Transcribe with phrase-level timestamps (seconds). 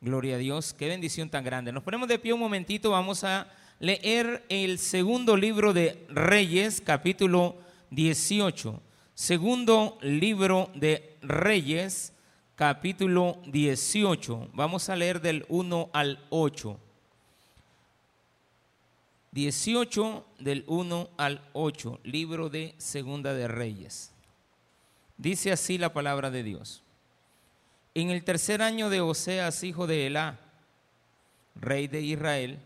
[0.00, 1.72] Gloria a Dios, qué bendición tan grande.
[1.72, 7.56] Nos ponemos de pie un momentito, vamos a leer el segundo libro de Reyes, capítulo
[7.90, 8.80] 18.
[9.14, 12.12] Segundo libro de Reyes,
[12.54, 14.50] capítulo 18.
[14.52, 16.78] Vamos a leer del 1 al 8.
[19.32, 24.12] 18 del 1 al 8, libro de Segunda de Reyes.
[25.16, 26.84] Dice así la palabra de Dios.
[28.00, 30.38] En el tercer año de Oseas, hijo de Elá,
[31.56, 32.60] rey de Israel,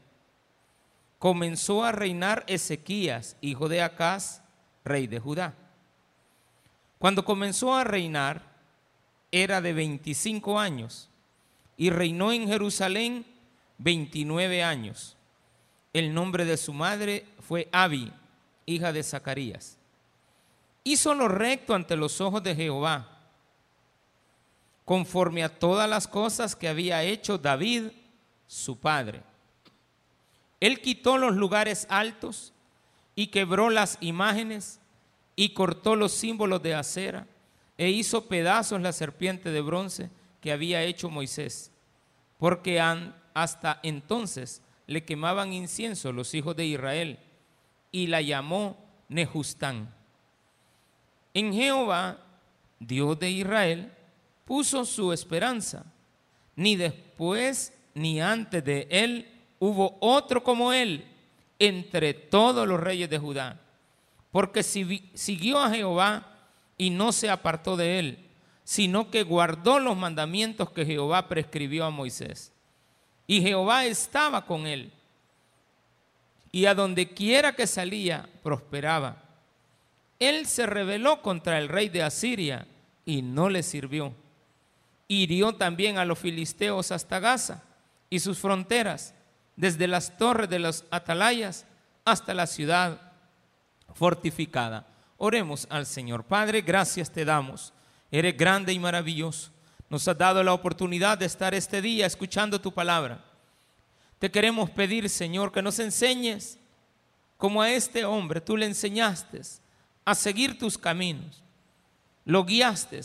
[1.18, 4.42] comenzó a reinar Ezequías, hijo de Acaz,
[4.84, 5.54] rey de Judá.
[6.98, 8.42] Cuando comenzó a reinar,
[9.30, 11.08] era de 25 años
[11.78, 13.24] y reinó en Jerusalén
[13.78, 15.16] 29 años.
[15.94, 18.12] El nombre de su madre fue Abi,
[18.66, 19.78] hija de Zacarías.
[20.84, 23.11] Hizo lo recto ante los ojos de Jehová
[24.84, 27.88] conforme a todas las cosas que había hecho David,
[28.46, 29.22] su padre.
[30.60, 32.52] Él quitó los lugares altos
[33.14, 34.80] y quebró las imágenes
[35.34, 37.26] y cortó los símbolos de acera
[37.78, 41.70] e hizo pedazos la serpiente de bronce que había hecho Moisés,
[42.38, 47.18] porque hasta entonces le quemaban incienso los hijos de Israel
[47.90, 48.76] y la llamó
[49.08, 49.94] Nejustán.
[51.34, 52.18] En Jehová,
[52.78, 53.92] Dios de Israel,
[54.52, 55.82] puso su esperanza.
[56.56, 59.26] Ni después ni antes de él
[59.58, 61.06] hubo otro como él
[61.58, 63.58] entre todos los reyes de Judá.
[64.30, 66.26] Porque siguió a Jehová
[66.76, 68.28] y no se apartó de él,
[68.62, 72.52] sino que guardó los mandamientos que Jehová prescribió a Moisés.
[73.26, 74.92] Y Jehová estaba con él.
[76.50, 79.16] Y a donde quiera que salía, prosperaba.
[80.18, 82.66] Él se rebeló contra el rey de Asiria
[83.06, 84.14] y no le sirvió
[85.08, 87.62] hirió también a los filisteos hasta Gaza
[88.10, 89.14] y sus fronteras,
[89.56, 91.66] desde las torres de los atalayas
[92.04, 93.12] hasta la ciudad
[93.94, 94.86] fortificada.
[95.18, 96.24] Oremos al Señor.
[96.24, 97.72] Padre, gracias te damos.
[98.10, 99.50] Eres grande y maravilloso.
[99.88, 103.24] Nos has dado la oportunidad de estar este día escuchando tu palabra.
[104.18, 106.58] Te queremos pedir, Señor, que nos enseñes
[107.42, 109.40] como a este hombre tú le enseñaste
[110.04, 111.42] a seguir tus caminos.
[112.24, 113.00] Lo guiaste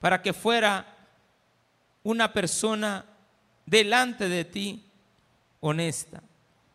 [0.00, 0.95] para que fuera
[2.06, 3.04] una persona
[3.66, 4.84] delante de ti
[5.58, 6.22] honesta.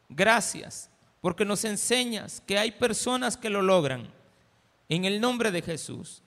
[0.10, 0.90] Gracias
[1.22, 4.12] porque nos enseñas que hay personas que lo logran.
[4.90, 6.22] En el nombre de Jesús.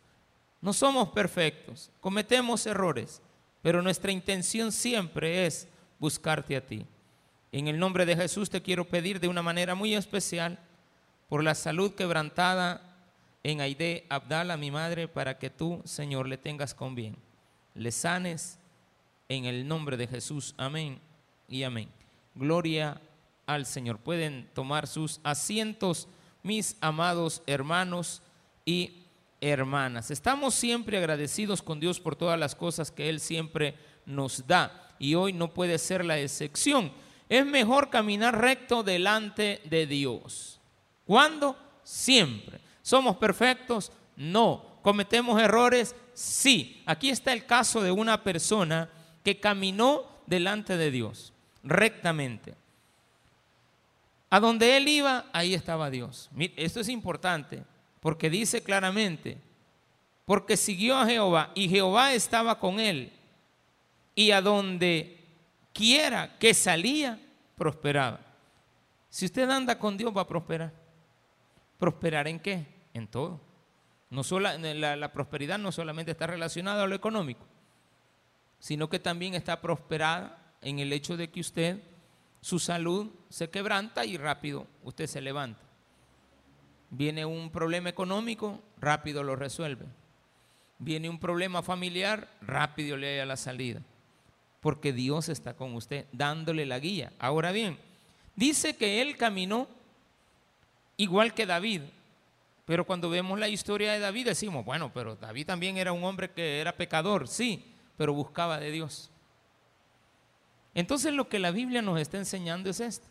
[0.63, 3.21] No somos perfectos, cometemos errores,
[3.61, 6.87] pero nuestra intención siempre es buscarte a ti.
[7.53, 10.59] En el nombre de Jesús te quiero pedir de una manera muy especial
[11.29, 12.97] por la salud quebrantada
[13.43, 17.17] en Aide Abdala, mi madre, para que tú, Señor, le tengas con bien.
[17.75, 18.59] Le sanes
[19.29, 20.55] en el nombre de Jesús.
[20.57, 21.01] Amén
[21.49, 21.89] y amén.
[22.35, 23.01] Gloria
[23.47, 23.99] al Señor.
[23.99, 26.09] Pueden tomar sus asientos,
[26.43, 28.23] mis amados hermanos
[28.65, 29.05] y
[29.41, 30.11] hermanas.
[30.11, 33.77] Estamos siempre agradecidos con Dios por todas las cosas que Él siempre
[34.07, 36.93] nos da y hoy no puede ser la excepción.
[37.29, 40.61] Es mejor caminar recto delante de Dios.
[41.05, 41.57] ¿Cuándo?
[41.83, 42.61] Siempre.
[42.83, 43.93] ¿Somos perfectos?
[44.17, 44.79] No.
[44.83, 45.95] ¿Cometemos errores?
[46.13, 46.83] Sí.
[46.87, 48.89] Aquí está el caso de una persona
[49.25, 51.33] que caminó delante de Dios
[51.65, 52.55] rectamente.
[54.31, 56.31] A donde él iba, ahí estaba Dios.
[56.57, 57.65] Esto es importante
[58.01, 59.39] porque dice claramente,
[60.25, 63.13] porque siguió a Jehová y Jehová estaba con él
[64.15, 65.19] y a donde
[65.73, 67.19] quiera que salía,
[67.57, 68.21] prosperaba.
[69.09, 70.73] Si usted anda con Dios va a prosperar.
[71.79, 72.67] ¿Prosperar en qué?
[72.93, 73.41] En todo.
[74.11, 77.45] No la, la prosperidad no solamente está relacionada a lo económico,
[78.65, 81.83] sino que también está prosperada en el hecho de que usted,
[82.41, 85.61] su salud se quebranta y rápido usted se levanta.
[86.89, 89.85] Viene un problema económico, rápido lo resuelve.
[90.79, 93.83] Viene un problema familiar, rápido le da la salida.
[94.63, 97.13] Porque Dios está con usted dándole la guía.
[97.19, 97.77] Ahora bien,
[98.35, 99.69] dice que él caminó
[100.97, 101.83] igual que David.
[102.65, 106.31] Pero cuando vemos la historia de David decimos, bueno, pero David también era un hombre
[106.31, 109.11] que era pecador, sí, pero buscaba de Dios.
[110.75, 113.07] Entonces lo que la Biblia nos está enseñando es esto.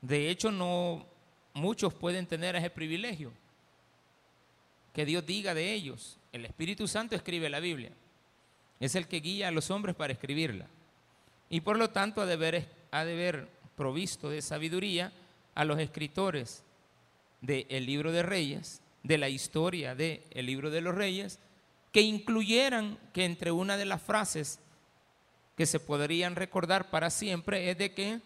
[0.00, 1.06] De hecho, no
[1.52, 3.32] muchos pueden tener ese privilegio.
[4.92, 6.18] Que Dios diga de ellos.
[6.32, 7.92] El Espíritu Santo escribe la Biblia.
[8.80, 10.66] Es el que guía a los hombres para escribirla.
[11.48, 13.46] Y por lo tanto ha de haber, ha de
[13.76, 15.12] provisto de sabiduría
[15.54, 16.64] a los escritores
[17.40, 21.38] del libro de Reyes, de la historia del libro de los Reyes,
[21.94, 24.58] que incluyeran que entre una de las frases
[25.56, 28.20] que se podrían recordar para siempre es de que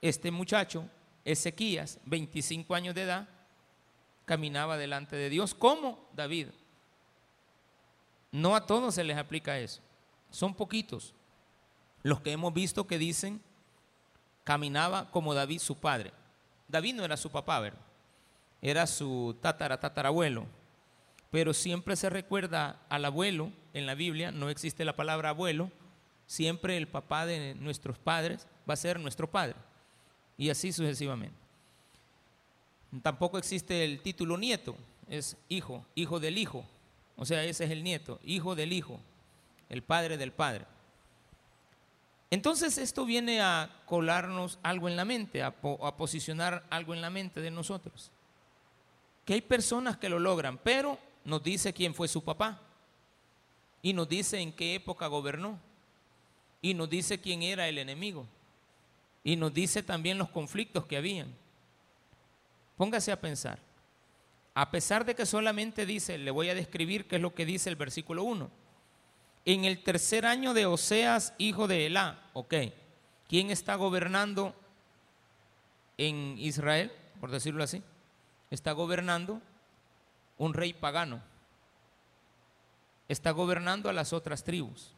[0.00, 0.88] este muchacho,
[1.24, 3.28] Ezequías, 25 años de edad,
[4.26, 6.50] caminaba delante de Dios como David.
[8.30, 9.82] No a todos se les aplica eso.
[10.30, 11.12] Son poquitos
[12.04, 13.42] los que hemos visto que dicen
[14.44, 16.12] caminaba como David su padre.
[16.68, 17.80] David no era su papá, ¿verdad?
[18.62, 20.59] Era su tatara tatarabuelo.
[21.30, 25.70] Pero siempre se recuerda al abuelo en la Biblia, no existe la palabra abuelo,
[26.26, 29.56] siempre el papá de nuestros padres va a ser nuestro padre.
[30.36, 31.36] Y así sucesivamente.
[33.02, 34.76] Tampoco existe el título nieto,
[35.08, 36.64] es hijo, hijo del hijo.
[37.16, 38.98] O sea, ese es el nieto, hijo del hijo,
[39.68, 40.64] el padre del padre.
[42.30, 47.40] Entonces esto viene a colarnos algo en la mente, a, posicionar algo en la mente
[47.40, 48.12] de nosotros.
[49.24, 52.60] Que hay personas que lo logran, pero nos dice quién fue su papá.
[53.82, 55.58] Y nos dice en qué época gobernó.
[56.62, 58.26] Y nos dice quién era el enemigo.
[59.24, 61.34] Y nos dice también los conflictos que habían.
[62.76, 63.58] Póngase a pensar.
[64.54, 67.70] A pesar de que solamente dice, le voy a describir qué es lo que dice
[67.70, 68.50] el versículo 1.
[69.44, 72.54] En el tercer año de Oseas, hijo de Elá, ok.
[73.28, 74.54] ¿Quién está gobernando
[75.96, 77.82] en Israel, por decirlo así?
[78.50, 79.40] Está gobernando
[80.40, 81.20] un rey pagano.
[83.08, 84.94] Está gobernando a las otras tribus.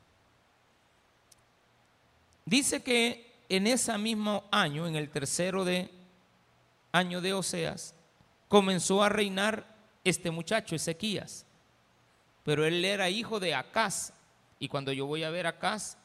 [2.45, 5.91] Dice que en ese mismo año, en el tercero de
[6.93, 7.93] año de Oseas,
[8.47, 9.67] comenzó a reinar
[10.05, 11.45] este muchacho, Ezequías.
[12.45, 14.13] Pero él era hijo de Acaz.
[14.61, 15.97] Y cuando yo voy a ver a Acaz,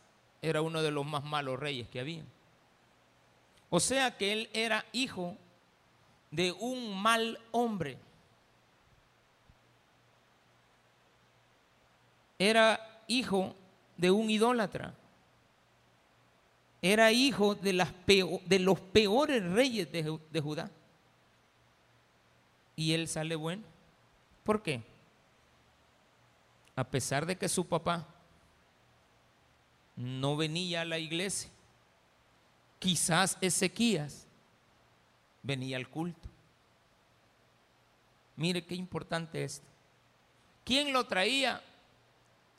[0.41, 2.23] era uno de los más malos reyes que había.
[3.69, 5.37] O sea que él era hijo
[6.31, 7.99] de un mal hombre.
[12.39, 13.55] Era hijo
[13.97, 14.93] de un idólatra.
[16.81, 17.73] Era hijo de,
[18.59, 20.69] los peores reyes de, de Judá
[22.77, 23.63] y él sale bueno.
[24.43, 24.81] ¿Por qué?
[26.75, 28.07] A pesar de que su papá
[29.97, 31.49] no venía a la iglesia,
[32.79, 34.27] quizás Ezequías
[35.41, 36.29] venía al culto.
[38.35, 39.65] Mire qué importante esto.
[40.63, 41.61] ¿Quién lo traía?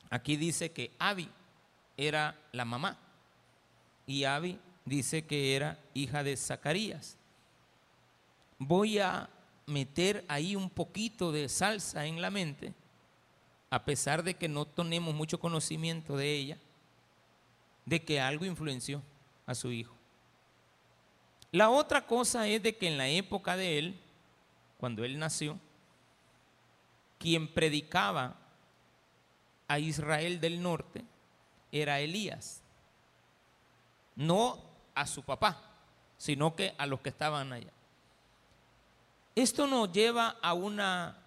[0.09, 1.29] Aquí dice que Abi
[1.97, 2.97] era la mamá
[4.07, 7.17] y Abi dice que era hija de Zacarías.
[8.57, 9.29] Voy a
[9.67, 12.73] meter ahí un poquito de salsa en la mente,
[13.69, 16.57] a pesar de que no tenemos mucho conocimiento de ella,
[17.85, 19.03] de que algo influenció
[19.45, 19.93] a su hijo.
[21.51, 23.99] La otra cosa es de que en la época de él,
[24.79, 25.59] cuando él nació,
[27.17, 28.38] quien predicaba
[29.69, 31.05] a Israel del norte
[31.71, 32.61] era Elías,
[34.15, 34.59] no
[34.95, 35.61] a su papá,
[36.17, 37.71] sino que a los que estaban allá.
[39.35, 41.17] Esto nos lleva a una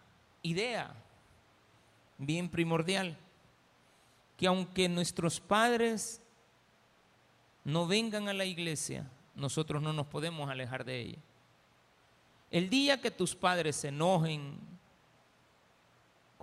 [0.43, 0.93] idea
[2.19, 3.17] bien primordial,
[4.37, 6.21] que aunque nuestros padres
[7.65, 11.19] no vengan a la iglesia, nosotros no nos podemos alejar de ella.
[12.51, 14.72] El día que tus padres se enojen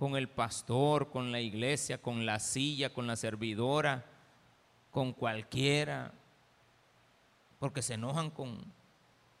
[0.00, 4.06] con el pastor, con la iglesia, con la silla, con la servidora,
[4.90, 6.14] con cualquiera,
[7.58, 8.64] porque se enojan con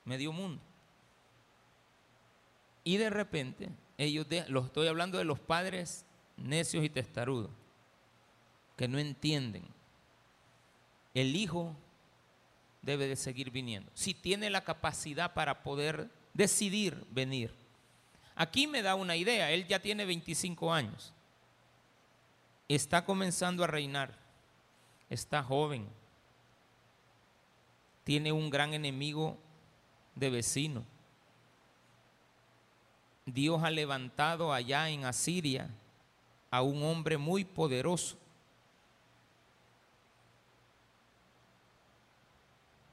[0.04, 0.60] medio mundo.
[2.84, 6.04] Y de repente, ellos, los estoy hablando de los padres
[6.36, 7.52] necios y testarudos,
[8.76, 9.64] que no entienden.
[11.14, 11.74] El hijo
[12.82, 13.90] debe de seguir viniendo.
[13.94, 17.59] Si tiene la capacidad para poder decidir venir.
[18.40, 21.12] Aquí me da una idea, él ya tiene 25 años.
[22.68, 24.16] Está comenzando a reinar.
[25.10, 25.86] Está joven.
[28.04, 29.36] Tiene un gran enemigo
[30.14, 30.86] de vecino
[33.26, 35.70] Dios ha levantado allá en Asiria
[36.50, 38.16] a un hombre muy poderoso.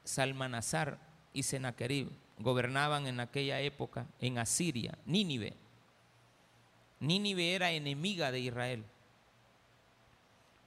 [0.04, 0.98] Salmanazar
[1.32, 5.54] y Sennacherib gobernaban en aquella época en Asiria, Nínive.
[7.00, 8.84] Nínive era enemiga de Israel.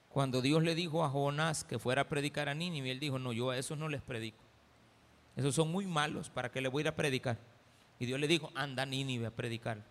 [0.09, 3.31] Cuando Dios le dijo a Jonás que fuera a predicar a Nínive, él dijo, no,
[3.31, 4.43] yo a esos no les predico.
[5.35, 7.37] Esos son muy malos, ¿para que le voy a ir a predicar?
[7.99, 9.81] Y Dios le dijo, anda Nínive a predicar.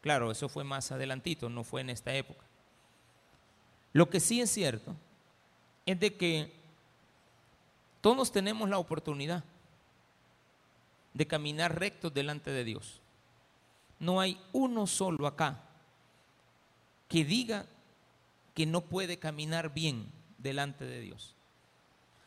[0.00, 2.44] Claro, eso fue más adelantito, no fue en esta época.
[3.92, 4.96] Lo que sí es cierto
[5.86, 6.52] es de que
[8.00, 9.44] todos tenemos la oportunidad
[11.14, 13.00] de caminar rectos delante de Dios.
[13.98, 15.62] No hay uno solo acá
[17.08, 17.66] que diga
[18.54, 21.34] que no puede caminar bien delante de Dios.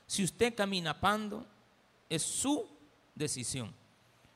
[0.07, 1.45] Si usted camina pando,
[2.09, 2.67] es su
[3.15, 3.73] decisión.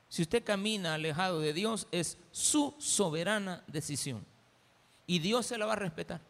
[0.10, 4.26] Si usted camina alejado de Dios, es su soberana decisión.
[5.06, 6.22] Y Dios se la va a respetar.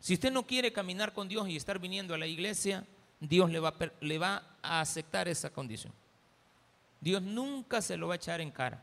[0.00, 2.84] Si usted no quiere caminar con Dios y estar viniendo a la iglesia,
[3.20, 5.92] Dios le va, le va a aceptar esa condición.
[7.00, 8.82] Dios nunca se lo va a echar en cara.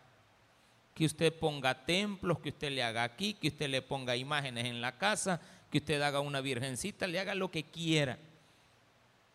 [0.94, 4.82] Que usted ponga templos, que usted le haga aquí, que usted le ponga imágenes en
[4.82, 5.40] la casa,
[5.72, 8.18] que usted haga una virgencita, le haga lo que quiera.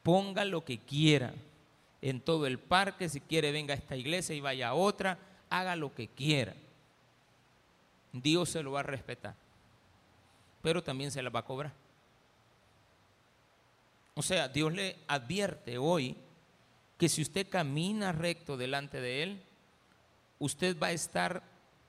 [0.03, 1.33] Ponga lo que quiera.
[2.03, 5.75] En todo el parque, si quiere venga a esta iglesia y vaya a otra, haga
[5.75, 6.55] lo que quiera.
[8.13, 9.35] Dios se lo va a respetar
[10.65, 11.71] pero también se la va a cobrar.
[14.15, 16.17] O sea, Dios le advierte hoy
[16.99, 19.43] que si usted camina recto delante de Él,
[20.39, 21.43] usted va a estar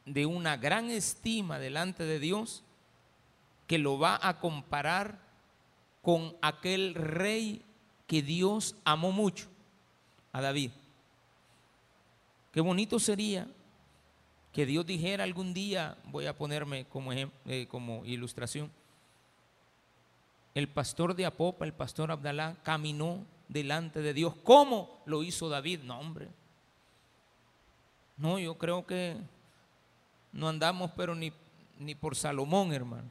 [0.05, 2.63] de una gran estima delante de Dios
[3.67, 5.19] que lo va a comparar
[6.01, 7.63] con aquel rey
[8.07, 9.47] que Dios amó mucho,
[10.31, 10.71] a David.
[12.51, 13.47] Qué bonito sería
[14.53, 18.71] que Dios dijera algún día, voy a ponerme como, eh, como ilustración,
[20.53, 24.35] el pastor de Apopa, el pastor Abdalá, caminó delante de Dios.
[24.43, 25.81] ¿Cómo lo hizo David?
[25.83, 26.29] No, hombre.
[28.17, 29.17] No, yo creo que
[30.31, 31.33] no andamos, pero ni,
[31.79, 33.09] ni por Salomón, hermano.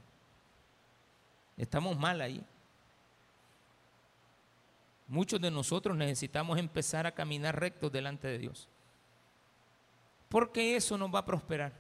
[1.57, 2.45] Estamos mal ahí.
[5.07, 8.69] Muchos de nosotros necesitamos empezar a caminar rectos delante de Dios
[10.35, 11.73] porque eso nos va a prosperar.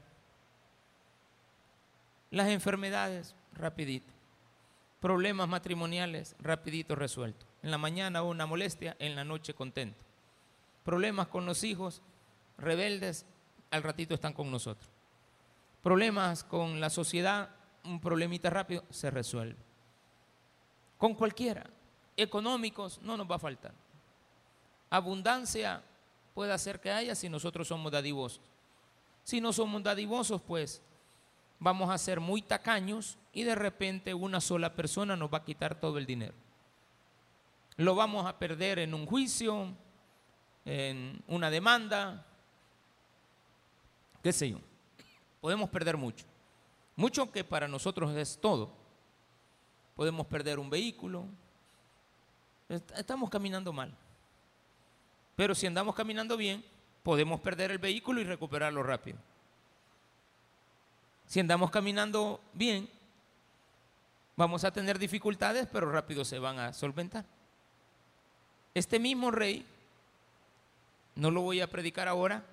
[2.30, 4.12] Las enfermedades, rapidito.
[5.00, 7.46] Problemas matrimoniales, rapidito resuelto.
[7.64, 10.04] En la mañana una molestia, en la noche contento.
[10.84, 12.02] Problemas con los hijos,
[12.58, 13.24] rebeldes,
[13.70, 14.86] al ratito están con nosotros.
[15.82, 17.48] Problemas con la sociedad,
[17.84, 19.56] un problemita rápido, se resuelve.
[20.98, 21.64] Con cualquiera.
[22.18, 23.72] Económicos, no nos va a faltar.
[24.90, 25.82] Abundancia,
[26.34, 28.42] puede hacer que haya si nosotros somos dadivosos.
[29.22, 30.82] Si no somos dadivosos, pues
[31.58, 35.80] vamos a ser muy tacaños y de repente una sola persona nos va a quitar
[35.80, 36.43] todo el dinero.
[37.76, 39.68] Lo vamos a perder en un juicio,
[40.64, 42.24] en una demanda,
[44.22, 44.58] qué sé yo.
[45.40, 46.24] Podemos perder mucho.
[46.96, 48.72] Mucho que para nosotros es todo.
[49.96, 51.26] Podemos perder un vehículo.
[52.68, 53.94] Estamos caminando mal.
[55.36, 56.64] Pero si andamos caminando bien,
[57.02, 59.18] podemos perder el vehículo y recuperarlo rápido.
[61.26, 62.88] Si andamos caminando bien,
[64.36, 67.24] vamos a tener dificultades, pero rápido se van a solventar.
[68.74, 69.64] Este mismo rey,
[71.14, 72.44] no lo voy a predicar ahora,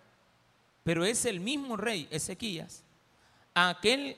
[0.83, 2.83] pero es el mismo rey, Ezequías,
[3.53, 4.15] aquel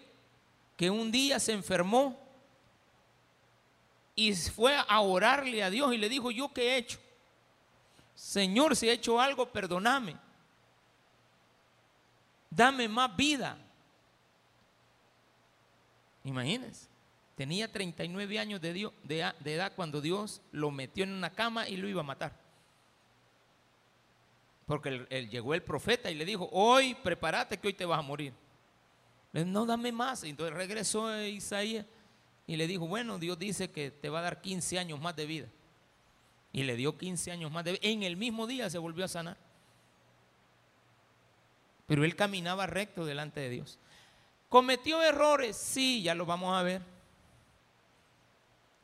[0.75, 2.19] que un día se enfermó
[4.15, 6.99] y fue a orarle a Dios y le dijo, ¿yo qué he hecho?
[8.15, 10.15] Señor, si he hecho algo, perdóname.
[12.49, 13.57] Dame más vida.
[16.23, 16.87] Imagínense,
[17.35, 18.91] tenía 39 años de,
[19.45, 22.39] edad cuando Dios lo metió en una cama y lo iba a matar.
[24.65, 28.33] Porque llegó el profeta y le dijo, hoy prepárate que hoy te vas a morir.
[29.33, 30.23] no, dame más.
[30.23, 31.85] Entonces regresó Isaías
[32.47, 35.25] y le dijo, bueno, Dios dice que te va a dar 15 años más de
[35.25, 35.47] vida
[36.53, 37.65] y le dio 15 años más.
[37.65, 39.37] De, en el mismo día se volvió a sanar.
[41.87, 43.79] Pero él caminaba recto delante de Dios.
[44.47, 45.57] ¿Cometió errores?
[45.57, 46.92] Sí, ya lo vamos a ver.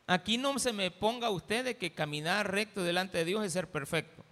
[0.10, 3.70] Aquí no se me ponga usted de que caminar recto delante de Dios es ser
[3.70, 4.24] perfecto.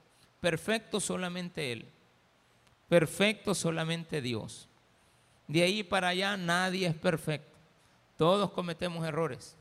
[0.41, 1.85] Perfecto solamente Él.
[2.89, 4.67] Perfecto solamente Dios.
[5.47, 7.57] De ahí para allá nadie es perfecto.
[8.17, 9.57] Todos cometemos errores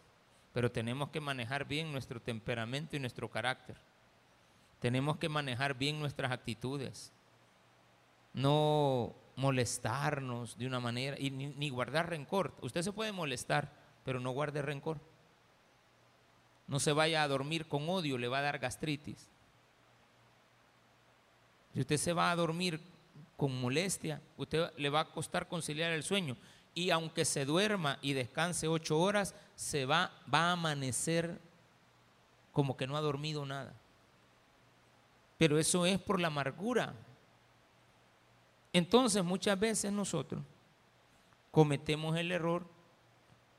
[0.57, 3.77] pero tenemos que manejar bien nuestro temperamento y nuestro carácter.
[4.81, 7.13] Tenemos que manejar bien nuestras actitudes.
[8.33, 12.55] No molestarnos de una manera y ni, guardar rencor.
[12.63, 13.71] Usted se puede molestar,
[14.03, 14.99] pero no guarde rencor.
[16.67, 19.29] No se vaya a dormir con odio, le va a dar gastritis.
[21.73, 22.81] Si usted se va a dormir
[23.37, 26.37] con molestia, usted le va a costar conciliar el sueño
[26.75, 31.41] y aunque se duerma y descanse ocho horas, se va, va a amanecer
[32.53, 33.73] como que no ha dormido nada.
[35.39, 36.95] Pero eso es por la amargura.
[38.73, 40.43] Entonces muchas veces nosotros
[41.51, 42.67] cometemos el error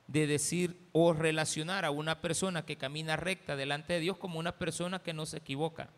[0.08, 4.58] de decir o relacionar a una persona que camina recta delante de Dios como una
[4.58, 5.90] persona que no se equivoca,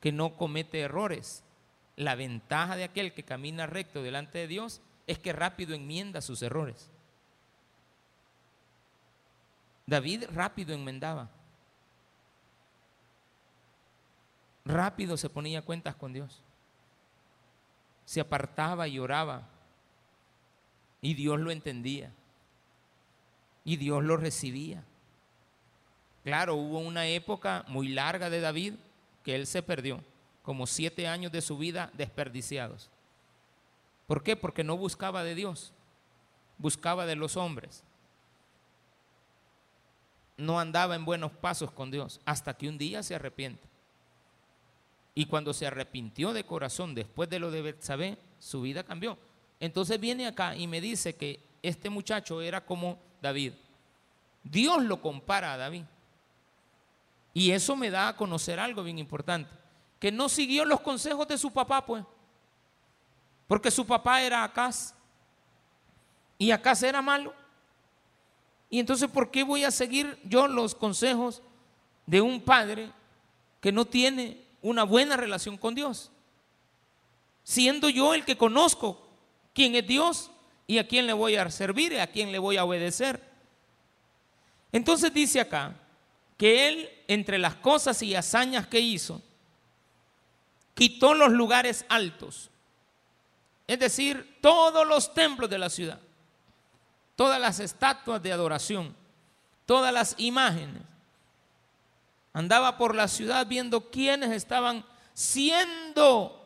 [0.00, 1.44] que no comete errores.
[1.96, 6.42] La ventaja de aquel que camina recto delante de Dios es que rápido enmienda sus
[6.42, 6.90] errores.
[9.86, 11.30] David rápido enmendaba.
[14.64, 16.42] Rápido se ponía cuentas con Dios.
[18.04, 19.48] Se apartaba y oraba.
[21.02, 22.12] Y Dios lo entendía.
[23.64, 24.84] Y Dios lo recibía.
[26.22, 28.74] Claro, hubo una época muy larga de David
[29.22, 30.02] que él se perdió,
[30.42, 32.90] como siete años de su vida desperdiciados.
[34.06, 34.36] ¿Por qué?
[34.36, 35.72] Porque no buscaba de Dios,
[36.58, 37.82] buscaba de los hombres.
[40.36, 43.62] No andaba en buenos pasos con Dios hasta que un día se arrepiente.
[45.14, 49.16] Y cuando se arrepintió de corazón después de lo de Betsabé, su vida cambió.
[49.60, 53.54] Entonces viene acá y me dice que este muchacho era como David.
[54.42, 55.84] Dios lo compara a David.
[57.32, 59.50] Y eso me da a conocer algo bien importante,
[59.98, 62.04] que no siguió los consejos de su papá, pues.
[63.48, 64.94] Porque su papá era Acaz
[66.36, 67.32] y Acaz era malo.
[68.68, 71.42] Y entonces, ¿por qué voy a seguir yo los consejos
[72.04, 72.92] de un padre
[73.62, 76.10] que no tiene una buena relación con Dios?
[77.42, 79.08] Siendo yo el que conozco
[79.54, 80.30] quién es Dios
[80.66, 83.20] y a quién le voy a servir y a quién le voy a obedecer.
[84.72, 85.74] Entonces dice acá,
[86.36, 89.22] que él, entre las cosas y hazañas que hizo,
[90.74, 92.50] quitó los lugares altos,
[93.66, 96.00] es decir, todos los templos de la ciudad,
[97.16, 98.94] todas las estatuas de adoración,
[99.64, 100.82] todas las imágenes.
[102.32, 106.40] Andaba por la ciudad viendo quiénes estaban siendo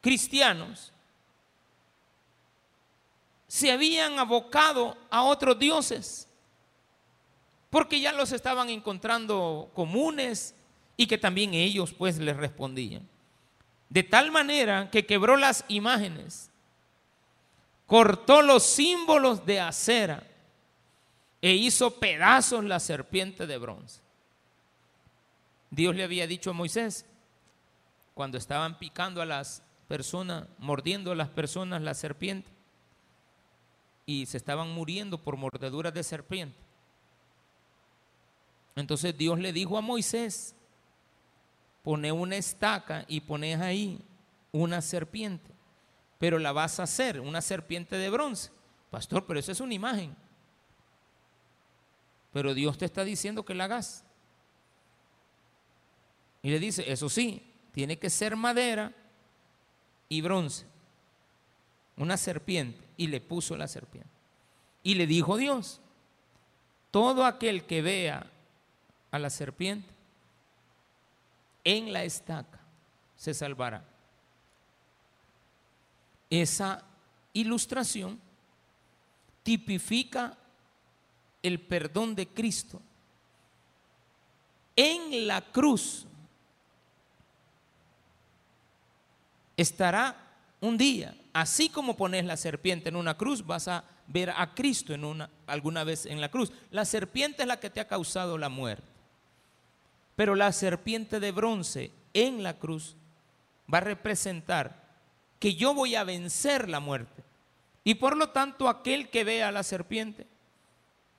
[0.00, 0.92] cristianos,
[3.54, 6.26] se habían abocado a otros dioses
[7.70, 10.56] porque ya los estaban encontrando comunes
[10.96, 13.08] y que también ellos pues les respondían.
[13.88, 16.50] De tal manera que quebró las imágenes,
[17.86, 20.26] cortó los símbolos de acera
[21.40, 24.00] e hizo pedazos la serpiente de bronce.
[25.70, 27.06] Dios le había dicho a Moisés,
[28.14, 32.53] cuando estaban picando a las personas, mordiendo a las personas la serpiente,
[34.06, 36.58] y se estaban muriendo por mordeduras de serpiente,
[38.76, 40.54] entonces Dios le dijo a Moisés,
[41.82, 44.00] pone una estaca y pones ahí
[44.52, 45.50] una serpiente,
[46.18, 48.50] pero la vas a hacer, una serpiente de bronce.
[48.90, 50.16] Pastor, pero eso es una imagen.
[52.32, 54.04] Pero Dios te está diciendo que la hagas.
[56.42, 58.92] Y le dice, eso sí, tiene que ser madera
[60.08, 60.66] y bronce.
[61.96, 62.83] Una serpiente.
[62.96, 64.10] Y le puso la serpiente.
[64.82, 65.80] Y le dijo Dios,
[66.90, 68.30] todo aquel que vea
[69.10, 69.88] a la serpiente,
[71.64, 72.60] en la estaca
[73.16, 73.84] se salvará.
[76.28, 76.84] Esa
[77.32, 78.20] ilustración
[79.42, 80.36] tipifica
[81.42, 82.80] el perdón de Cristo.
[84.76, 86.06] En la cruz
[89.56, 90.16] estará
[90.60, 94.94] un día, así como pones la serpiente en una cruz, vas a ver a Cristo
[94.94, 96.50] en una, alguna vez en la cruz.
[96.70, 98.86] La serpiente es la que te ha causado la muerte.
[100.16, 102.96] Pero la serpiente de bronce en la cruz
[103.72, 104.84] va a representar
[105.40, 107.24] que yo voy a vencer la muerte.
[107.82, 110.26] Y por lo tanto, aquel que vea a la serpiente,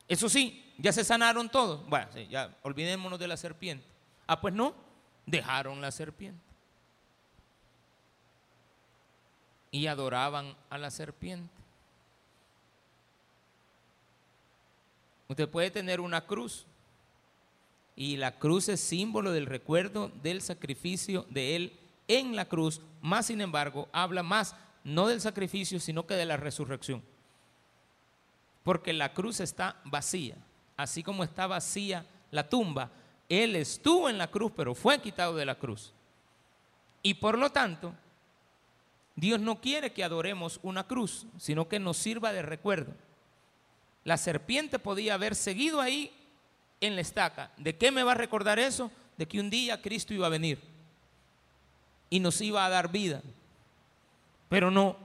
[0.08, 1.88] eso sí, ya se sanaron todos.
[1.88, 3.86] Bueno, ya olvidémonos de la serpiente.
[4.26, 4.74] Ah, pues no,
[5.26, 6.45] dejaron la serpiente.
[9.76, 11.54] Y adoraban a la serpiente.
[15.28, 16.66] Usted puede tener una cruz
[17.94, 23.26] y la cruz es símbolo del recuerdo del sacrificio de Él en la cruz, más
[23.26, 27.04] sin embargo habla más no del sacrificio, sino que de la resurrección.
[28.64, 30.38] Porque la cruz está vacía,
[30.78, 32.92] así como está vacía la tumba.
[33.28, 35.92] Él estuvo en la cruz, pero fue quitado de la cruz.
[37.04, 37.94] Y por lo tanto,
[39.16, 42.94] Dios no quiere que adoremos una cruz, sino que nos sirva de recuerdo.
[44.04, 46.12] La serpiente podía haber seguido ahí
[46.82, 47.52] en la estaca.
[47.58, 48.92] ¿De qué me va a recordar eso?
[49.18, 50.60] De que un día Cristo iba a venir
[52.10, 53.22] y nos iba a dar vida.
[54.50, 54.98] Pero no.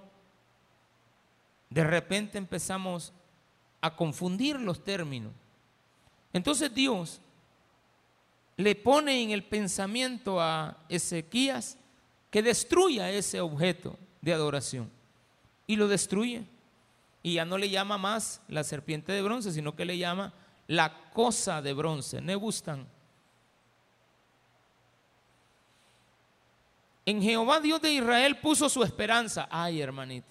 [1.71, 3.13] De repente empezamos
[3.81, 5.33] a confundir los términos.
[6.33, 7.21] Entonces Dios
[8.57, 11.79] le pone en el pensamiento a Ezequías
[12.31, 14.91] que destruya ese objeto de adoración.
[15.67, 16.45] Y lo destruye.
[17.23, 20.33] Y ya no le llama más la serpiente de bronce, sino que le llama
[20.67, 22.87] la cosa de bronce, gustan
[27.05, 29.49] En Jehová Dios de Israel puso su esperanza.
[29.51, 30.29] Ay, hermanito.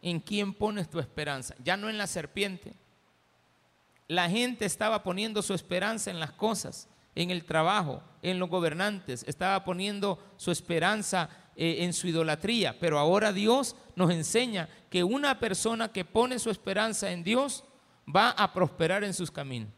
[0.00, 2.72] en quién pones tu esperanza, ya no en la serpiente.
[4.06, 9.24] La gente estaba poniendo su esperanza en las cosas, en el trabajo, en los gobernantes,
[9.26, 15.40] estaba poniendo su esperanza eh, en su idolatría, pero ahora Dios nos enseña que una
[15.40, 17.64] persona que pone su esperanza en Dios
[18.06, 19.70] va a prosperar en sus caminos.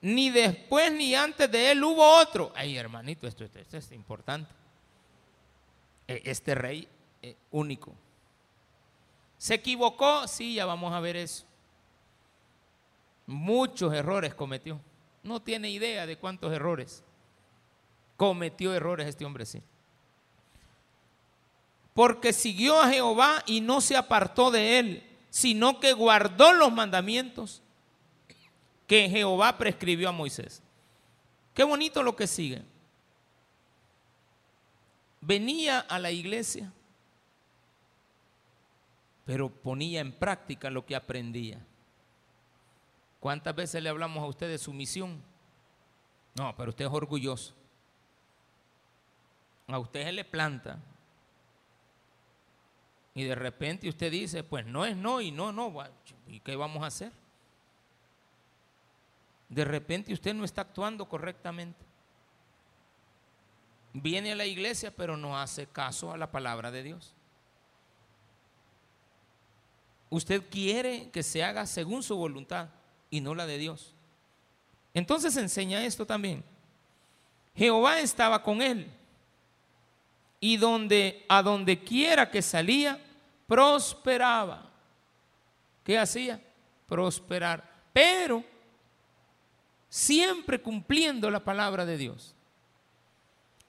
[0.00, 2.52] Ni después ni antes de él hubo otro.
[2.56, 4.52] Ay, hermanito, esto, es importante.
[6.08, 6.88] E, este rey
[7.22, 7.94] eh, único.
[9.38, 10.26] ¿Se equivocó?
[10.26, 11.44] Sí, ya vamos a ver eso.
[13.32, 14.78] Muchos errores cometió.
[15.22, 17.02] No tiene idea de cuántos errores.
[18.16, 19.62] Cometió errores este hombre, sí.
[21.94, 27.62] Porque siguió a Jehová y no se apartó de él, sino que guardó los mandamientos
[28.86, 30.62] que Jehová prescribió a Moisés.
[31.54, 32.62] Qué bonito lo que sigue.
[35.22, 36.70] Venía a la iglesia,
[39.24, 41.64] pero ponía en práctica lo que aprendía.
[43.22, 45.22] ¿Cuántas veces le hablamos a usted de su misión?
[46.34, 47.54] No, pero usted es orgulloso.
[49.68, 50.80] A usted se le planta.
[53.14, 55.72] Y de repente usted dice, pues no es no y no, no.
[56.26, 57.12] ¿Y qué vamos a hacer?
[59.48, 61.78] De repente usted no está actuando correctamente.
[63.92, 67.14] Viene a la iglesia pero no hace caso a la palabra de Dios.
[70.10, 72.68] Usted quiere que se haga según su voluntad
[73.12, 73.94] y no la de Dios.
[74.94, 76.42] Entonces enseña esto también.
[77.54, 78.90] Jehová estaba con él
[80.40, 82.98] y donde a donde quiera que salía
[83.46, 84.70] prosperaba.
[85.84, 86.40] ¿Qué hacía?
[86.88, 88.42] Prosperar, pero
[89.90, 92.34] siempre cumpliendo la palabra de Dios.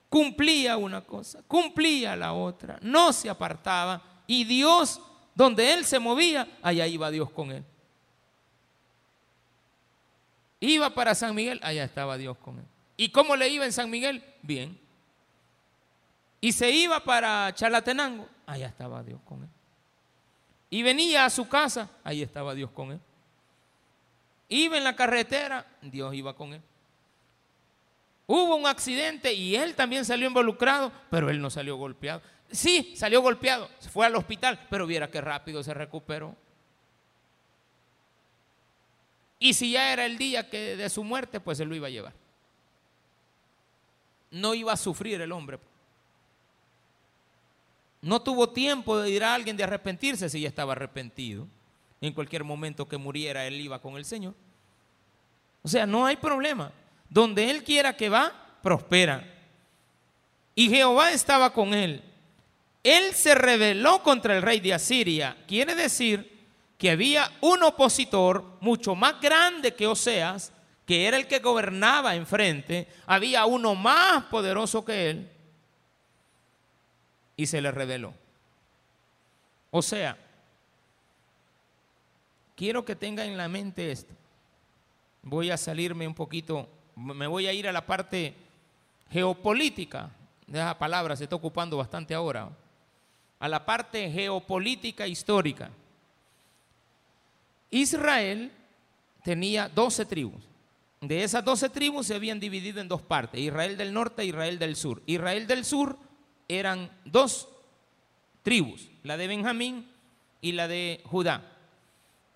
[0.08, 5.00] Cumplía una cosa, cumplía la otra, no se apartaba y Dios,
[5.34, 7.64] donde él se movía, allá iba Dios con él.
[10.64, 12.64] Iba para San Miguel, allá estaba Dios con él.
[12.96, 14.24] ¿Y cómo le iba en San Miguel?
[14.40, 14.78] Bien.
[16.40, 19.48] Y se iba para Chalatenango, allá estaba Dios con él.
[20.70, 23.00] Y venía a su casa, ahí estaba Dios con él.
[24.48, 26.62] Iba en la carretera, Dios iba con él.
[28.26, 32.22] Hubo un accidente y él también salió involucrado, pero él no salió golpeado.
[32.50, 36.34] Sí, salió golpeado, fue al hospital, pero viera qué rápido se recuperó.
[39.44, 41.90] Y si ya era el día que de su muerte, pues se lo iba a
[41.90, 42.14] llevar.
[44.30, 45.58] No iba a sufrir el hombre.
[48.00, 51.46] No tuvo tiempo de ir a alguien de arrepentirse si ya estaba arrepentido.
[52.00, 54.32] En cualquier momento que muriera, él iba con el Señor.
[55.62, 56.72] O sea, no hay problema.
[57.10, 59.30] Donde él quiera que va, prospera.
[60.54, 62.02] Y Jehová estaba con él.
[62.82, 65.36] Él se rebeló contra el rey de Asiria.
[65.46, 66.33] Quiere decir
[66.84, 70.52] que había un opositor mucho más grande que Oseas,
[70.84, 75.32] que era el que gobernaba enfrente, había uno más poderoso que él,
[77.38, 78.12] y se le reveló.
[79.70, 80.18] O sea,
[82.54, 84.12] quiero que tenga en la mente esto.
[85.22, 88.34] Voy a salirme un poquito, me voy a ir a la parte
[89.10, 90.10] geopolítica,
[90.46, 92.50] de esa palabra se está ocupando bastante ahora,
[93.38, 95.70] a la parte geopolítica histórica.
[97.74, 98.52] Israel
[99.24, 100.44] tenía 12 tribus.
[101.00, 104.60] De esas 12 tribus se habían dividido en dos partes, Israel del norte e Israel
[104.60, 105.02] del sur.
[105.06, 105.98] Israel del sur
[106.46, 107.48] eran dos
[108.42, 109.90] tribus, la de Benjamín
[110.40, 111.42] y la de Judá.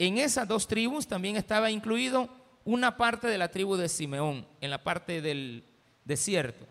[0.01, 2.29] En esas dos tribus también estaba incluido
[2.65, 5.63] una parte de la tribu de Simeón, en la parte del
[6.05, 6.67] desierto.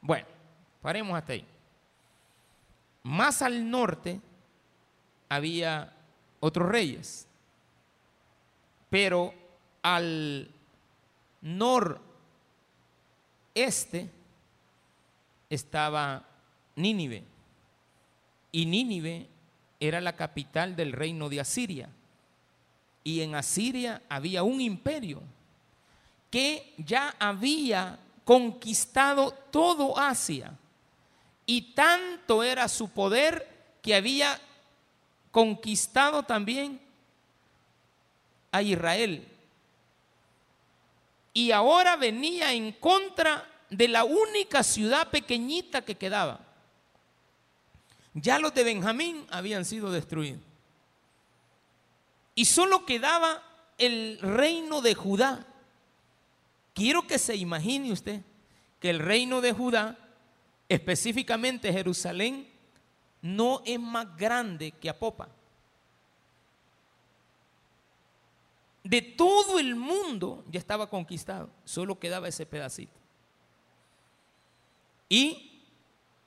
[0.00, 0.26] Bueno,
[0.80, 1.44] paremos hasta ahí.
[3.02, 4.20] Más al norte
[5.28, 5.92] había
[6.38, 7.26] otros reyes,
[8.92, 9.32] pero
[9.80, 10.50] al
[11.40, 12.10] noreste
[15.48, 16.22] estaba
[16.76, 17.24] Nínive.
[18.52, 19.28] Y Nínive
[19.80, 21.88] era la capital del reino de Asiria.
[23.02, 25.22] Y en Asiria había un imperio
[26.30, 30.52] que ya había conquistado todo Asia.
[31.46, 33.48] Y tanto era su poder
[33.80, 34.38] que había
[35.30, 36.81] conquistado también
[38.52, 39.26] a Israel.
[41.32, 46.40] Y ahora venía en contra de la única ciudad pequeñita que quedaba.
[48.14, 50.42] Ya los de Benjamín habían sido destruidos.
[52.34, 53.42] Y solo quedaba
[53.78, 55.46] el reino de Judá.
[56.74, 58.20] Quiero que se imagine usted
[58.78, 59.98] que el reino de Judá,
[60.68, 62.48] específicamente Jerusalén,
[63.22, 65.28] no es más grande que Apopa.
[68.84, 72.98] De todo el mundo ya estaba conquistado, solo quedaba ese pedacito.
[75.08, 75.62] Y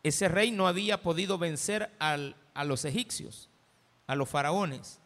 [0.03, 2.15] ese rey no había podido vencer a
[2.63, 3.49] los egipcios,
[4.07, 4.99] a los faraones.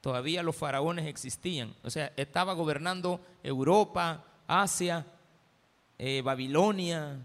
[0.00, 1.74] Todavía los faraones existían.
[1.82, 5.06] O sea, estaba gobernando Europa, Asia,
[5.98, 7.18] eh, Babilonia,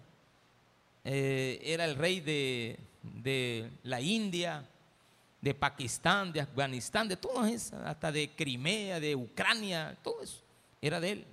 [1.06, 4.68] eh, era el rey de, de la India,
[5.46, 10.42] de Pakistán, de Afganistán, de todas esas, hasta de Crimea, de Ucrania, todo eso,
[10.82, 11.28] era de él.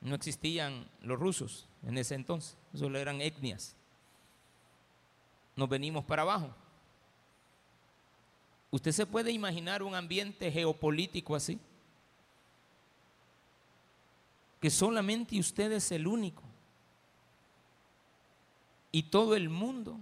[0.00, 3.76] No existían los rusos en ese entonces, solo eran etnias.
[5.54, 6.54] Nos venimos para abajo.
[8.70, 11.60] ¿Usted se puede imaginar un ambiente geopolítico así?
[14.62, 16.42] Que solamente usted es el único.
[18.90, 20.00] Y todo el mundo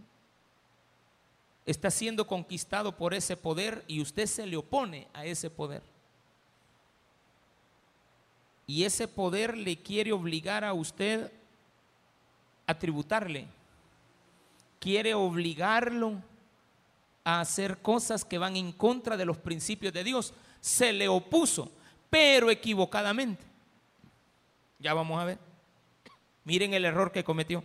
[1.67, 5.83] está siendo conquistado por ese poder y usted se le opone a ese poder.
[8.67, 11.31] Y ese poder le quiere obligar a usted
[12.67, 13.47] a tributarle.
[14.79, 16.23] Quiere obligarlo
[17.25, 20.33] a hacer cosas que van en contra de los principios de Dios.
[20.61, 21.71] Se le opuso,
[22.11, 23.45] pero equivocadamente.
[24.79, 25.39] Ya vamos a ver.
[26.45, 27.63] Miren el error que cometió.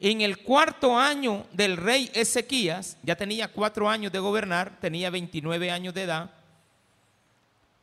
[0.00, 5.70] En el cuarto año del rey Ezequías, ya tenía cuatro años de gobernar, tenía 29
[5.70, 6.30] años de edad,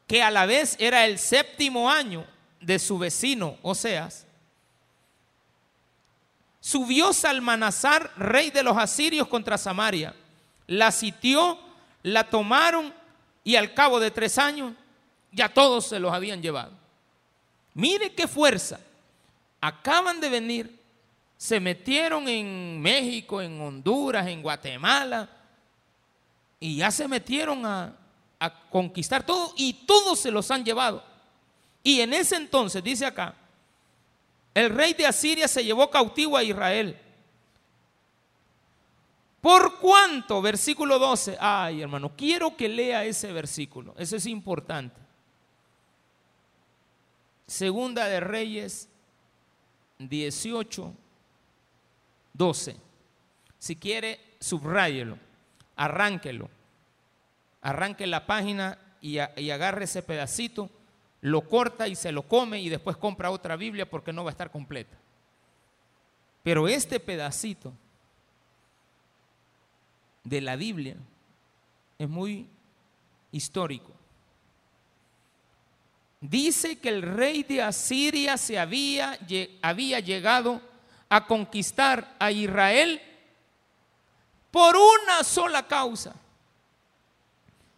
[0.08, 2.26] que a la vez era el séptimo año
[2.60, 4.26] de su vecino Oseas,
[6.60, 10.16] subió Salmanasar, rey de los asirios, contra Samaria,
[10.66, 11.60] la sitió,
[12.02, 12.94] la tomaron
[13.44, 14.74] y al cabo de tres años
[15.32, 16.72] ya todos se los habían llevado.
[17.76, 18.80] Mire qué fuerza.
[19.62, 20.77] Acaban de venir
[21.38, 25.30] se metieron en México, en Honduras, en Guatemala,
[26.60, 27.94] y ya se metieron a,
[28.70, 31.04] conquistar todo y todos se los han llevado.
[31.82, 33.34] Y en ese entonces, dice acá,
[34.54, 37.00] el rey de Asiria se llevó cautivo a Israel.
[39.42, 40.42] ¿Por cuánto?
[40.42, 41.38] Versículo 12.
[41.40, 43.96] Ay, hermano, quiero que lea ese versículo.
[43.98, 45.00] Eso es importante.
[47.48, 48.90] Segunda de Reyes
[50.00, 50.94] 18,
[52.38, 52.76] 12.
[53.58, 55.18] Si quiere, subráyelo,
[55.76, 56.50] arránquelo,
[57.62, 60.70] arranque la página y, y agarre ese pedacito,
[61.22, 64.32] lo corta y se lo come y después compra otra Biblia porque no va a
[64.32, 64.96] estar completa.
[66.44, 67.74] Pero este pedacito
[70.24, 70.96] de la Biblia
[71.98, 72.48] es muy
[73.32, 73.92] histórico.
[76.22, 79.18] Dice que el rey de Asiria se había,
[79.62, 80.62] había llegado
[81.10, 83.02] a conquistar a Israel
[84.52, 86.14] por una sola causa.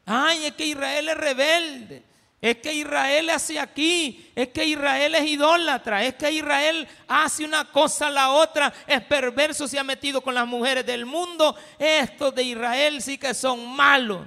[0.05, 2.09] Ay, es que Israel es rebelde.
[2.41, 7.65] Es que Israel hace aquí, es que Israel es idólatra, es que Israel hace una
[7.65, 11.53] cosa a la otra, es perverso, se ha metido con las mujeres del mundo.
[11.77, 14.25] Estos de Israel sí que son malos.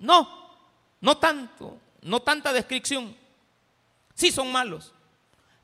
[0.00, 0.56] No,
[1.00, 3.16] no tanto, no tanta descripción.
[4.14, 4.92] Sí son malos,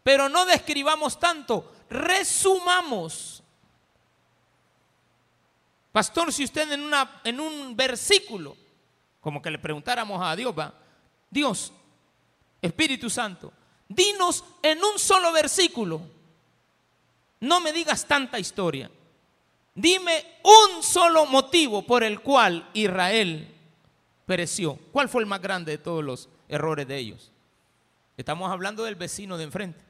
[0.05, 3.43] pero no describamos tanto resumamos.
[5.93, 8.57] Pastor, si usted en, una, en un versículo,
[9.21, 10.73] como que le preguntáramos a Dios, va,
[11.29, 11.73] Dios,
[12.63, 13.53] Espíritu Santo,
[13.89, 16.01] dinos en un solo versículo,
[17.41, 18.89] no me digas tanta historia,
[19.75, 23.53] dime un solo motivo por el cual Israel
[24.27, 24.79] pereció.
[24.93, 27.33] ¿Cuál fue el más grande de todos los errores de ellos?
[28.17, 29.90] Estamos hablando del vecino de enfrente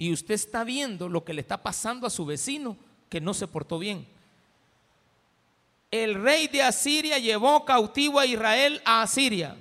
[0.00, 2.74] y usted está viendo lo que le está pasando a su vecino
[3.10, 4.08] que no se portó bien.
[5.90, 9.58] El rey de Asiria llevó cautivo a Israel a Asiria.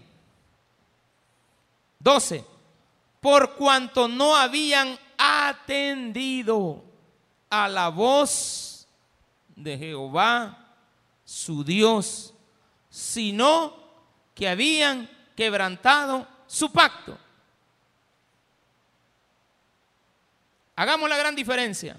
[2.00, 2.46] 12.
[3.20, 6.86] Por cuanto no habían atendido
[7.50, 8.88] a la voz
[9.58, 10.74] de Jehová,
[11.26, 12.34] su Dios,
[12.90, 13.74] sino
[14.34, 17.18] que habían quebrantado su pacto.
[20.80, 21.98] Hagamos la gran diferencia.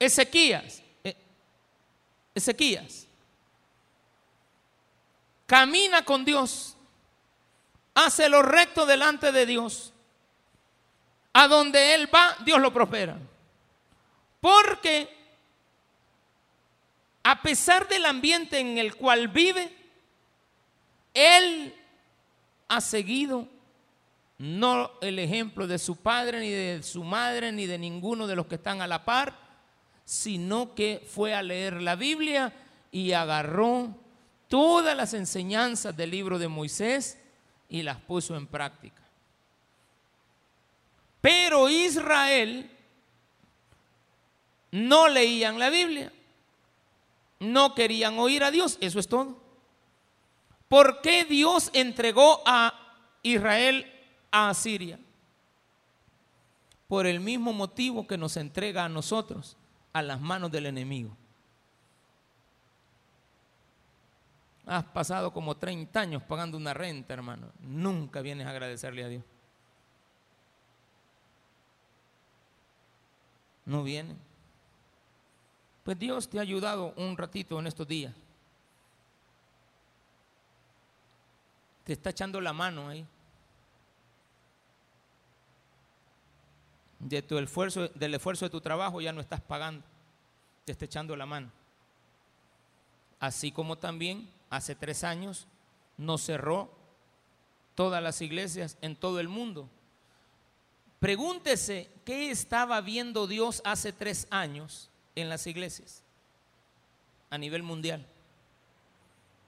[0.00, 1.14] Ezequías, eh,
[2.34, 3.06] Ezequías,
[5.46, 6.76] camina con Dios,
[7.94, 9.92] hace lo recto delante de Dios.
[11.32, 13.16] A donde él va, Dios lo prospera.
[14.40, 15.16] Porque
[17.22, 19.72] a pesar del ambiente en el cual vive,
[21.14, 21.72] él
[22.66, 23.46] ha seguido
[24.38, 28.46] no el ejemplo de su padre, ni de su madre, ni de ninguno de los
[28.46, 29.36] que están a la par,
[30.04, 32.52] sino que fue a leer la Biblia
[32.92, 33.94] y agarró
[34.46, 37.18] todas las enseñanzas del libro de Moisés
[37.68, 39.02] y las puso en práctica.
[41.20, 42.70] Pero Israel
[44.70, 46.12] no leían la Biblia,
[47.40, 49.36] no querían oír a Dios, eso es todo.
[50.68, 52.72] ¿Por qué Dios entregó a
[53.22, 53.97] Israel
[54.30, 54.98] a Asiria?
[56.86, 59.56] Por el mismo motivo que nos entrega a nosotros
[59.92, 61.16] a las manos del enemigo.
[64.66, 67.50] Has pasado como 30 años pagando una renta, hermano.
[67.60, 69.24] Nunca vienes a agradecerle a Dios.
[73.64, 74.14] No viene.
[75.84, 78.14] Pues Dios te ha ayudado un ratito en estos días.
[81.84, 83.06] Te está echando la mano ahí.
[86.98, 89.84] De tu esfuerzo, del esfuerzo de tu trabajo ya no estás pagando.
[90.64, 91.50] Te está echando la mano.
[93.20, 95.46] Así como también hace tres años
[95.96, 96.70] nos cerró
[97.74, 99.68] todas las iglesias en todo el mundo.
[101.00, 106.02] Pregúntese qué estaba viendo Dios hace tres años en las iglesias
[107.30, 108.04] a nivel mundial.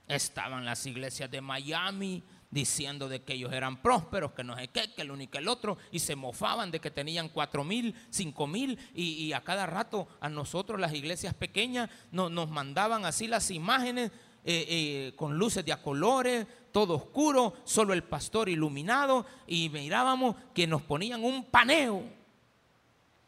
[0.07, 4.93] Estaban las iglesias de Miami diciendo de que ellos eran prósperos, que no sé qué,
[4.93, 7.95] que el uno y que el otro, y se mofaban de que tenían cuatro mil,
[8.09, 13.49] cinco mil, y, a cada rato a nosotros las iglesias pequeñas nos mandaban así las
[13.49, 14.11] imágenes
[14.43, 20.35] eh, eh, con luces de a colores, todo oscuro, solo el pastor iluminado, y mirábamos
[20.53, 22.03] que nos ponían un paneo.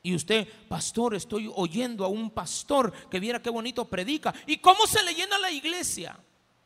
[0.02, 4.34] Y usted, pastor, estoy oyendo a un pastor que viera qué bonito predica.
[4.46, 6.20] ¿Y cómo se le llena la iglesia?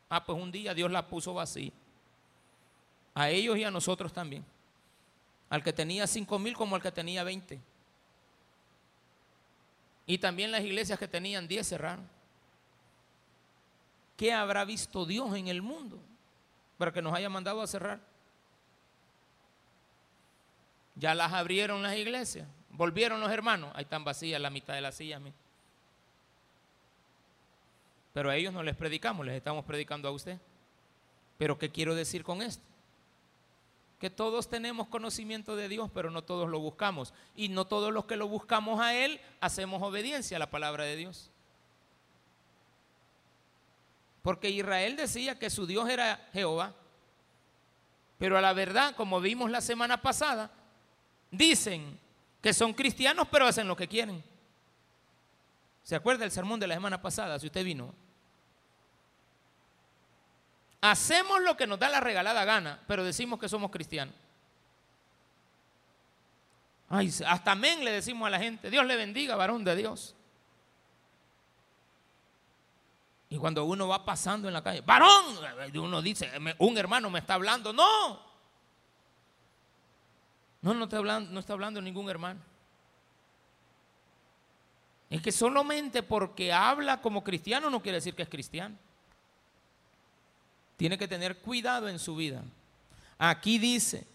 [0.10, 1.72] Ah, pues un día Dios la puso vacía.
[3.17, 4.45] A ellos y a nosotros también.
[5.49, 7.60] Al que tenía cinco mil como al que tenía 20.
[10.06, 12.08] Y también las iglesias que tenían 10 cerraron.
[14.15, 15.97] ¿Qué habrá visto Dios en el mundo
[16.77, 17.99] para que nos haya mandado a cerrar?
[20.93, 24.93] Ya las abrieron las iglesias, volvieron los hermanos, ahí están vacías la mitad de las
[24.93, 25.23] sillas.
[28.13, 30.38] Pero a ellos no les predicamos, les estamos predicando a usted.
[31.39, 32.77] Pero ¿qué quiero decir con esto?
[34.00, 37.14] Que todos tenemos conocimiento de Dios, pero no todos lo buscamos.
[37.36, 40.96] Y no todos los que lo buscamos a Él hacemos obediencia a la palabra de
[40.96, 41.32] Dios.
[44.22, 46.74] Porque Israel decía que su Dios era Jehová.
[48.18, 50.52] Pero a la verdad, como vimos la semana pasada,
[51.32, 52.00] dicen
[52.42, 54.24] que son cristianos, pero hacen lo que quieren.
[55.84, 57.40] ¿Se acuerda el sermón de la semana pasada?
[57.40, 57.94] Si usted vino.
[60.82, 64.13] Hacemos lo que nos da la regalada gana, pero decimos que somos cristianos.
[66.90, 68.70] Ay, hasta amén le decimos a la gente.
[68.70, 70.16] Dios le bendiga, varón de Dios.
[73.30, 75.38] Y cuando uno va pasando en la calle, varón,
[75.76, 77.74] uno dice, un hermano me está hablando.
[77.74, 78.22] No.
[80.62, 82.40] No, no está hablando, no está hablando ningún hermano.
[85.10, 88.78] Es que solamente porque habla como cristiano no quiere decir que es cristiano.
[90.78, 92.42] Tiene que tener cuidado en su vida.
[93.18, 94.08] Aquí dice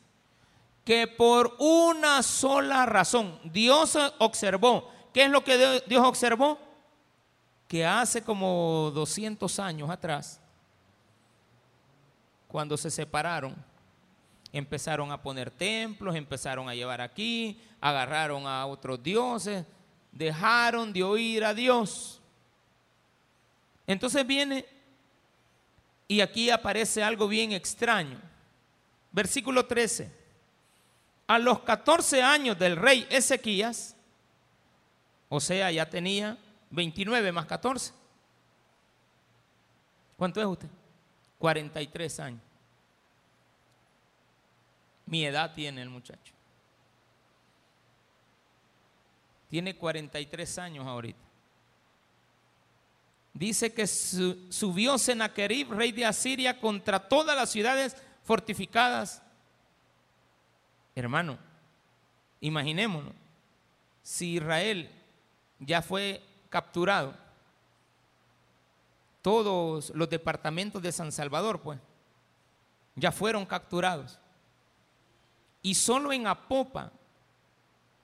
[0.85, 4.90] que por una sola razón Dios observó.
[5.12, 6.59] ¿Qué es lo que Dios observó?
[7.72, 10.38] que hace como 200 años atrás,
[12.46, 13.57] cuando se separaron,
[14.53, 19.64] empezaron a poner templos, empezaron a llevar aquí, agarraron a otros dioses,
[20.11, 22.20] dejaron de oír a Dios.
[23.87, 24.66] Entonces viene
[26.12, 28.20] y aquí aparece algo bien extraño.
[29.12, 30.12] Versículo 13.
[31.27, 33.96] A los 14 años del rey Ezequías,
[35.31, 36.37] o sea, ya tenía
[36.68, 37.94] 29 más 14.
[40.18, 40.68] ¿Cuánto es usted?
[41.38, 42.42] 43 años.
[45.07, 46.35] Mi edad tiene el muchacho.
[49.48, 51.32] Tiene 43 años ahorita.
[53.35, 59.22] Dice que subió Sennacherib, rey de Asiria, contra todas las ciudades fortificadas.
[60.95, 61.39] Hermano,
[62.41, 63.14] imaginémonos,
[64.03, 64.91] si Israel
[65.59, 67.14] ya fue capturado.
[69.22, 71.78] Todos los departamentos de San Salvador, pues,
[72.97, 74.18] ya fueron capturados.
[75.62, 76.93] Y solo en Apopa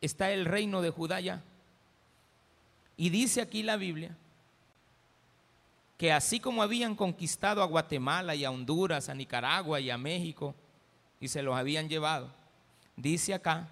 [0.01, 1.43] está el reino de Judá ya.
[2.97, 4.17] Y dice aquí la Biblia
[5.99, 10.55] que así como habían conquistado a Guatemala y a Honduras, a Nicaragua y a México,
[11.21, 12.33] y se los habían llevado,
[12.97, 13.69] dice acá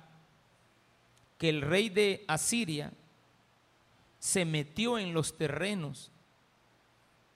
[1.39, 2.93] que el rey de Asiria
[4.19, 6.11] se metió en los terrenos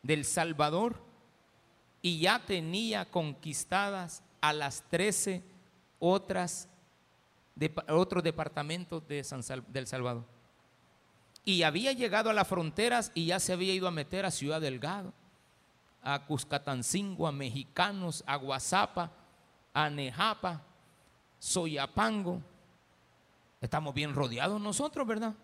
[0.02, 1.00] del Salvador
[2.02, 5.42] y ya tenía conquistadas a las 13
[6.00, 6.68] otras
[7.54, 10.24] de, otros departamentos de San del Salvador.
[11.44, 14.60] Y había llegado a las fronteras y ya se había ido a meter a Ciudad
[14.60, 15.12] Delgado,
[16.02, 19.10] a Cuscatancingo, a Mexicanos, a Guasapa,
[19.72, 20.62] a Nejapa,
[21.38, 22.42] Soyapango.
[23.60, 25.34] Estamos bien rodeados nosotros, ¿verdad?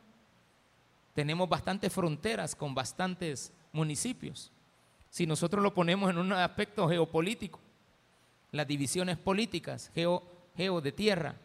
[1.15, 4.53] Tenemos bastantes fronteras con bastantes municipios.
[5.11, 7.59] Si nosotros lo ponemos en un aspecto geopolítico,
[8.53, 10.23] las divisiones políticas, geo,
[10.57, 11.37] geo de tierra,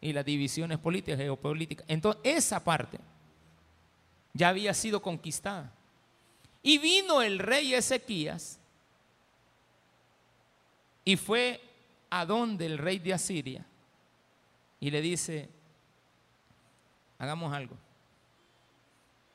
[0.00, 1.84] y las divisiones políticas, geopolíticas.
[1.88, 2.98] Entonces, esa parte
[4.32, 5.72] ya había sido conquistada.
[6.62, 8.58] Y vino el rey Ezequías
[11.04, 11.60] y fue
[12.10, 13.64] a donde el rey de Asiria
[14.80, 15.48] y le dice,
[17.18, 17.76] hagamos algo.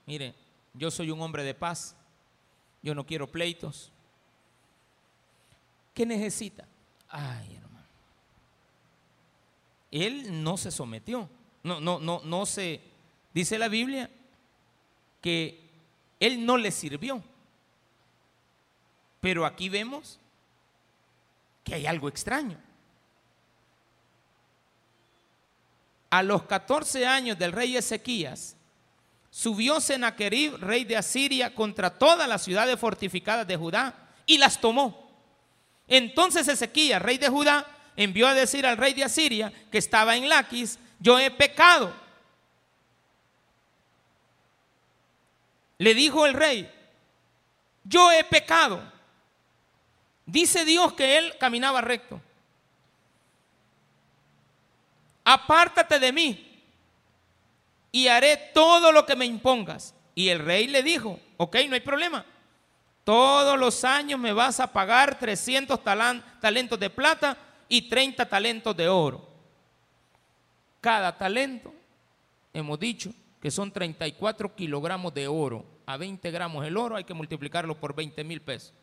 [0.05, 0.35] Mire,
[0.73, 1.95] yo soy un hombre de paz,
[2.81, 3.91] yo no quiero pleitos.
[5.93, 6.67] ¿Qué necesita?
[7.09, 7.87] Ay, hermano.
[9.91, 11.29] Él no se sometió.
[11.63, 12.81] No, no, no, no se.
[13.33, 14.09] Dice la Biblia
[15.23, 15.57] que
[16.19, 17.23] él no le sirvió.
[19.21, 20.19] Pero aquí vemos
[21.63, 22.57] que hay algo extraño.
[26.09, 28.57] A los 14 años del rey Ezequías,
[29.31, 33.95] subió Sennacherib, rey de Asiria, contra todas las ciudades fortificadas de Judá
[34.25, 35.09] y las tomó.
[35.87, 37.65] Entonces Ezequías, rey de Judá,
[37.95, 42.02] envió a decir al rey de Asiria que estaba en Laquis, yo he pecado.
[45.77, 46.71] Le dijo el rey,
[47.83, 48.81] yo he pecado.
[50.25, 52.21] Dice Dios que él caminaba recto.
[55.25, 56.61] Apártate de mí
[57.91, 59.93] y haré todo lo que me impongas.
[60.15, 62.25] Y el rey le dijo, ok, no hay problema.
[63.03, 65.79] Todos los años me vas a pagar 300
[66.39, 69.27] talentos de plata y 30 talentos de oro.
[70.79, 71.73] Cada talento,
[72.53, 73.11] hemos dicho,
[73.43, 75.65] que son 34 kilogramos de oro.
[75.85, 78.73] A 20 gramos el oro hay que multiplicarlo por 20 mil pesos.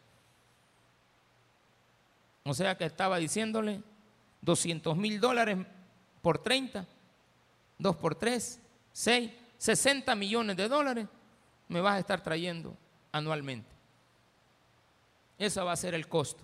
[2.45, 3.81] O sea que estaba diciéndole
[4.43, 5.57] 200 mil dólares
[6.21, 6.87] por 30,
[7.79, 8.61] 2 por 3,
[8.93, 11.07] 6, 60 millones de dólares
[11.67, 12.77] me vas a estar trayendo
[13.13, 13.71] anualmente.
[15.39, 16.43] Ese va a ser el costo.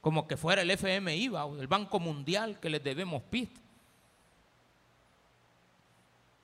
[0.00, 3.60] Como que fuera el FMI, el Banco Mundial que les debemos pista.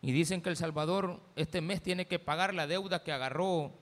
[0.01, 3.73] Y dicen que El Salvador este mes tiene que pagar la deuda que agarró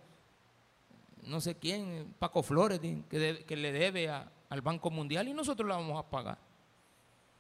[1.27, 5.99] no sé quién, Paco Flores, que, le debe al Banco Mundial y nosotros la vamos
[5.99, 6.39] a pagar.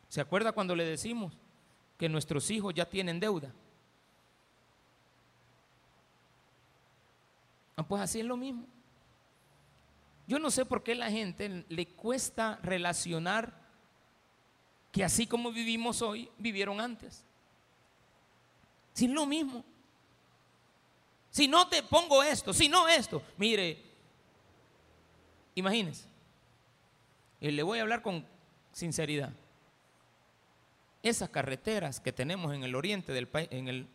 [0.08, 1.32] ¿Se acuerda cuando le decimos
[1.96, 3.52] que nuestros hijos ya tienen deuda?
[7.76, 8.66] Ah, pues así es lo mismo.
[10.26, 13.54] Yo no sé por qué a la gente le cuesta relacionar
[14.90, 17.25] que así como vivimos hoy, vivieron antes.
[18.96, 19.62] Si es lo mismo.
[21.28, 23.78] Si no te pongo esto, si no esto, mire,
[25.54, 26.08] imagínense.
[27.38, 28.26] Y le voy a hablar con
[28.72, 29.34] sinceridad.
[31.02, 33.86] Esas carreteras que tenemos en el oriente del país, en el,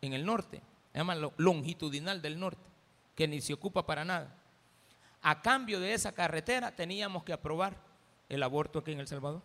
[0.00, 2.68] en el norte, se llama longitudinal del norte
[3.14, 4.36] que ni se ocupa para nada.
[5.22, 7.76] A cambio de esa carretera teníamos que aprobar
[8.28, 9.42] el aborto aquí en El Salvador.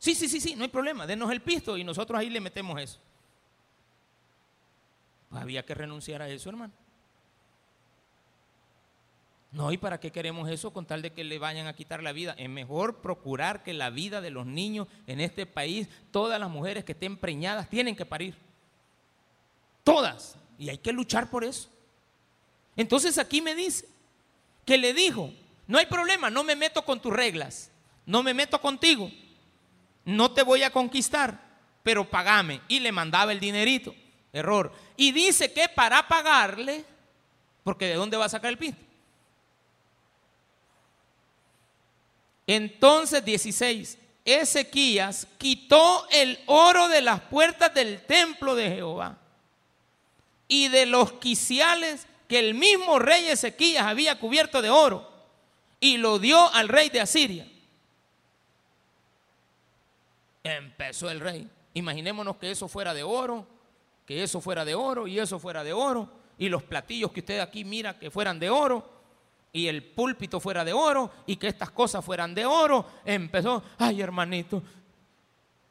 [0.00, 2.80] Sí, sí, sí, sí, no hay problema, denos el pisto y nosotros ahí le metemos
[2.80, 2.98] eso.
[5.28, 6.72] Pues había que renunciar a eso, hermano.
[9.52, 12.12] No, ¿y para qué queremos eso con tal de que le vayan a quitar la
[12.12, 12.34] vida?
[12.38, 16.82] Es mejor procurar que la vida de los niños en este país, todas las mujeres
[16.84, 18.38] que estén preñadas tienen que parir.
[19.84, 20.36] Todas.
[20.58, 21.68] Y hay que luchar por eso.
[22.74, 23.86] Entonces aquí me dice
[24.64, 25.30] que le dijo,
[25.66, 27.70] no hay problema, no me meto con tus reglas,
[28.06, 29.10] no me meto contigo,
[30.04, 31.40] no te voy a conquistar,
[31.82, 32.60] pero pagame.
[32.68, 33.94] Y le mandaba el dinerito.
[34.32, 34.72] Error.
[34.96, 36.84] Y dice que para pagarle,
[37.64, 38.80] porque ¿de dónde va a sacar el pisto?
[42.46, 49.18] Entonces 16, Ezequías quitó el oro de las puertas del templo de Jehová
[50.48, 55.08] y de los quiciales que el mismo rey Ezequías había cubierto de oro
[55.78, 57.46] y lo dio al rey de Asiria.
[60.42, 61.48] Empezó el rey.
[61.74, 63.46] Imaginémonos que eso fuera de oro,
[64.06, 67.38] que eso fuera de oro y eso fuera de oro y los platillos que usted
[67.38, 68.88] aquí mira que fueran de oro
[69.52, 74.00] y el púlpito fuera de oro y que estas cosas fueran de oro, empezó, ay
[74.00, 74.62] hermanito,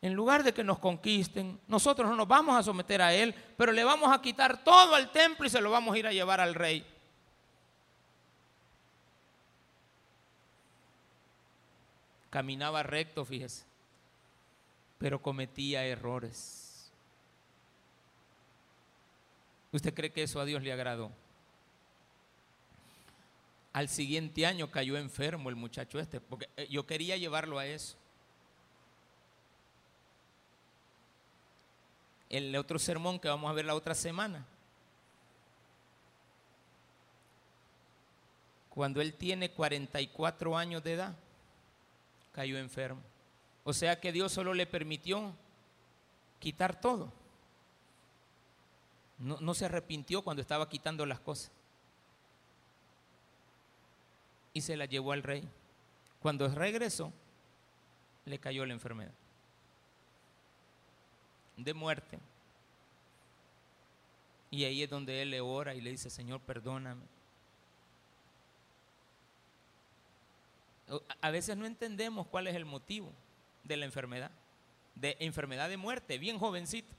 [0.02, 3.72] En lugar de que nos conquisten, nosotros no nos vamos a someter a Él, pero
[3.72, 6.40] le vamos a quitar todo al templo y se lo vamos a ir a llevar
[6.40, 6.86] al rey.
[12.30, 13.66] Caminaba recto, fíjese,
[15.00, 16.92] pero cometía errores.
[19.72, 21.12] ¿Usted cree que eso a Dios le agradó?
[23.72, 27.96] Al siguiente año cayó enfermo el muchacho este, porque eh, yo quería llevarlo a eso.
[32.30, 34.46] El otro sermón que vamos a ver la otra semana.
[38.70, 41.16] Cuando él tiene 44 años de edad,
[42.34, 43.09] cayó enfermo.
[43.70, 45.32] O sea que Dios solo le permitió
[46.40, 47.14] quitar todo.
[49.20, 51.52] No, se arrepintió cuando estaba quitando las cosas
[54.54, 55.48] y se la llevó al rey.
[56.20, 57.14] Cuando regresó,
[58.26, 59.14] le cayó la enfermedad
[61.56, 62.18] de muerte.
[64.50, 67.04] Y ahí es donde él le ora y le dice, Señor, perdóname.
[71.22, 73.14] A veces no entendemos cuál es el motivo
[73.64, 74.32] de la enfermedad,
[74.96, 76.94] de enfermedad de muerte, bien jovencito.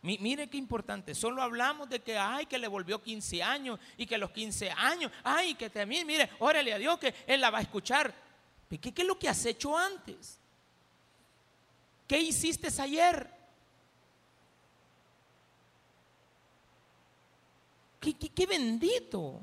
[0.00, 4.16] Mire qué importante, solo hablamos de que, ay, que le volvió 15 años y que
[4.16, 7.62] los 15 años, ay, que también, mire, órale a Dios que Él la va a
[7.62, 8.14] escuchar.
[8.70, 10.38] ¿Qué, es lo que has hecho antes?
[12.06, 13.28] ¿Qué hiciste ayer?
[18.00, 19.40] ¿Qué, qué, qué bendito?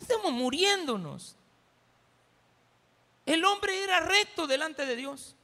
[0.00, 1.36] Estamos muriéndonos.
[3.26, 5.36] El hombre era recto delante de Dios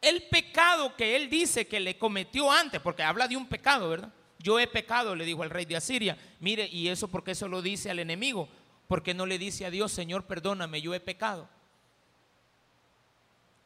[0.00, 4.12] el pecado que él dice que le cometió antes, porque habla de un pecado, ¿verdad?
[4.38, 6.16] Yo he pecado, le dijo al rey de Asiria.
[6.40, 8.48] Mire, ¿y eso porque eso lo dice al enemigo?
[8.88, 11.48] Porque no le dice a Dios, Señor, perdóname, yo he pecado.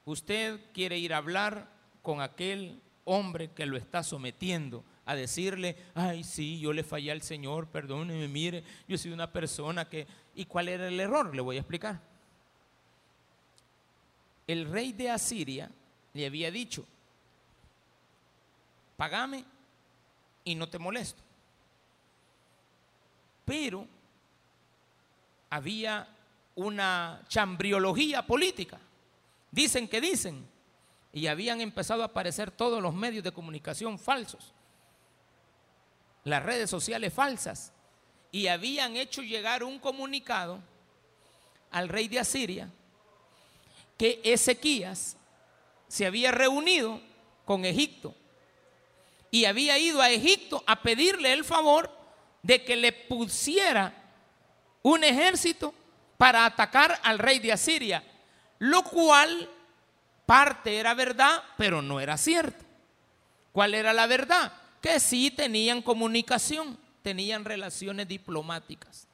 [0.04, 1.68] Usted quiere ir a hablar
[2.02, 7.22] con aquel hombre que lo está sometiendo a decirle, ay, sí, yo le fallé al
[7.22, 10.06] Señor, perdóneme, mire, yo soy una persona que...
[10.34, 11.34] ¿Y cuál era el error?
[11.34, 12.00] Le voy a explicar.
[14.46, 15.70] El rey de Asiria
[16.12, 16.86] le había dicho,
[18.96, 19.44] pagame
[20.44, 21.22] y no te molesto.
[23.44, 23.86] Pero
[25.50, 26.08] había
[26.54, 28.80] una chambriología política.
[29.50, 30.46] Dicen que dicen.
[31.12, 34.53] Y habían empezado a aparecer todos los medios de comunicación falsos.
[36.24, 37.72] Las redes sociales falsas.
[38.32, 40.60] Y habían hecho llegar un comunicado
[41.70, 42.68] al rey de Asiria
[43.96, 45.16] que Ezequías
[45.88, 47.00] se había reunido
[47.44, 48.14] con Egipto
[49.30, 51.90] y había ido a Egipto a pedirle el favor
[52.42, 53.92] de que le pusiera
[54.82, 55.74] un ejército
[56.16, 58.04] para atacar al rey de Asiria,
[58.58, 59.50] lo cual
[60.26, 62.64] parte era verdad, pero no era cierto.
[63.52, 64.52] ¿Cuál era la verdad?
[64.84, 69.06] Que sí tenían comunicación, tenían relaciones diplomáticas,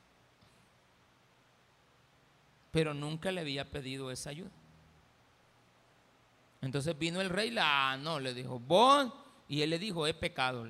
[2.73, 4.51] pero nunca le había pedido esa ayuda.
[6.61, 9.13] Entonces vino el rey, la, no, le dijo, vos,
[9.49, 10.69] y él le dijo, es pecado.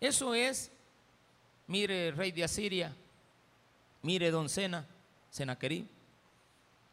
[0.00, 0.72] Eso es,
[1.68, 2.92] mire, rey de Asiria,
[4.02, 4.84] mire, don Sena,
[5.30, 5.86] Senaquerí,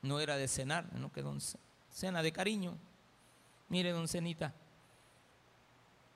[0.03, 1.39] no era de cenar, no que don
[1.89, 2.77] Cena de cariño.
[3.67, 4.53] Mire, don Cenita,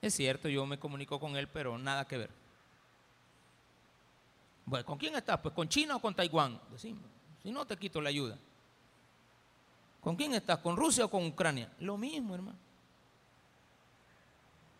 [0.02, 2.30] es cierto, yo me comunico con él, pero nada que ver.
[4.66, 5.40] Bueno, ¿con quién estás?
[5.40, 6.60] Pues con China o con Taiwán.
[6.72, 7.00] Decime,
[7.42, 8.38] si no te quito la ayuda.
[10.02, 10.60] ¿Con quién estás?
[10.60, 11.72] ¿Con Rusia o con Ucrania?
[11.80, 12.58] Lo mismo, hermano.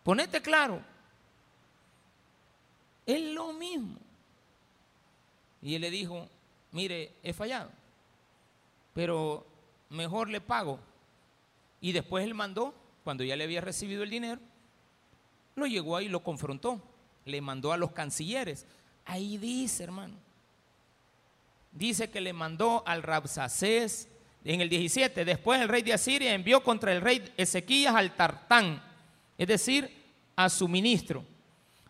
[0.02, 0.82] Ponete claro.
[3.04, 3.98] Es lo mismo.
[5.62, 6.28] Y él le dijo,
[6.72, 7.70] mire, he fallado,
[8.94, 9.46] pero
[9.90, 10.78] mejor le pago.
[11.80, 14.40] Y después él mandó, cuando ya le había recibido el dinero,
[15.58, 16.80] lo llegó ahí y lo confrontó.
[17.24, 18.66] Le mandó a los cancilleres.
[19.04, 20.14] Ahí dice, hermano.
[21.72, 24.08] Dice que le mandó al Rabsacés,
[24.44, 28.82] en el 17, después el rey de Asiria envió contra el rey Ezequías al Tartán,
[29.36, 29.94] es decir,
[30.36, 31.24] a su ministro,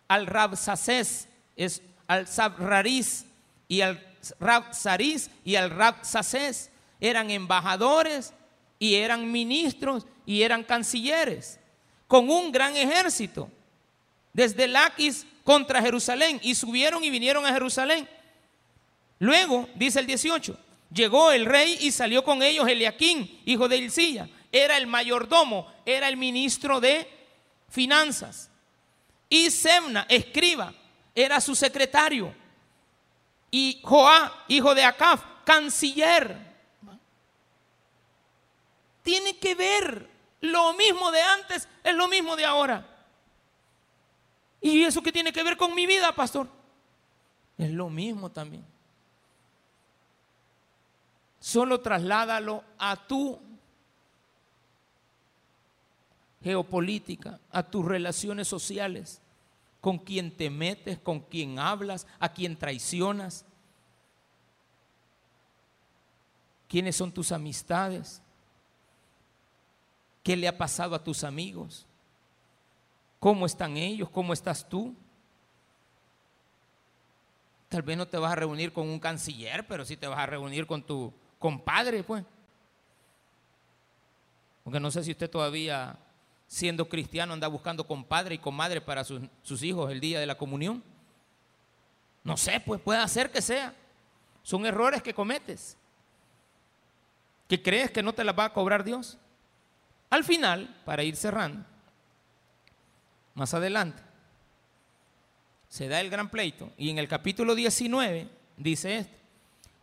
[0.09, 3.27] al Rabsacés, es, al Sabrariz
[3.69, 4.05] y al
[4.41, 6.71] Rabsariz y al Rabsacés.
[7.01, 8.33] Eran embajadores
[8.79, 11.61] y eran ministros y eran cancilleres,
[12.07, 13.51] con un gran ejército,
[14.39, 18.09] desde Laquis contra Jerusalén, y subieron y vinieron a Jerusalén.
[19.19, 20.57] Luego, dice el 18,
[20.95, 24.29] Llegó el rey y salió con ellos Eliaquín, hijo de Ilcilla.
[24.53, 27.11] Era el mayordomo, era el ministro de
[27.69, 28.49] finanzas.
[29.29, 30.73] Y Semna, escriba,
[31.17, 32.33] era su secretario.
[33.51, 36.39] Y Joá, hijo de Acaf, canciller.
[39.03, 40.09] Tiene que ver
[40.43, 42.98] lo mismo de antes, es lo mismo de ahora.
[44.61, 46.49] ¿Y eso qué tiene que ver con mi vida, pastor?
[47.57, 48.65] Es lo mismo también.
[51.41, 53.39] Solo trasládalo a tu
[56.43, 59.21] geopolítica, a tus relaciones sociales,
[59.81, 63.45] con quien te metes, con quien hablas, a quien traicionas.
[66.69, 68.21] ¿Quiénes son tus amistades?
[70.23, 71.88] ¿Qué le ha pasado a tus amigos?
[73.19, 74.09] ¿Cómo están ellos?
[74.11, 74.95] ¿Cómo estás tú?
[77.69, 80.27] Tal vez no te vas a reunir con un canciller, pero sí te vas a
[80.27, 82.25] reunir con tu compadre, pues.
[84.65, 85.99] Porque no sé si usted todavía,
[86.47, 90.39] siendo cristiano, anda buscando compadre y comadre para sus, sus hijos el día de la
[90.39, 90.83] comunión.
[92.25, 93.75] No sé, pues puede hacer que sea.
[94.43, 95.77] Son errores que cometes.
[97.49, 99.19] Que crees que no te las va a cobrar Dios.
[100.11, 101.65] Al final, para ir cerrando,
[103.39, 104.03] más adelante,
[105.69, 106.73] se da el gran pleito.
[106.77, 109.17] Y en el capítulo 19 dice esto.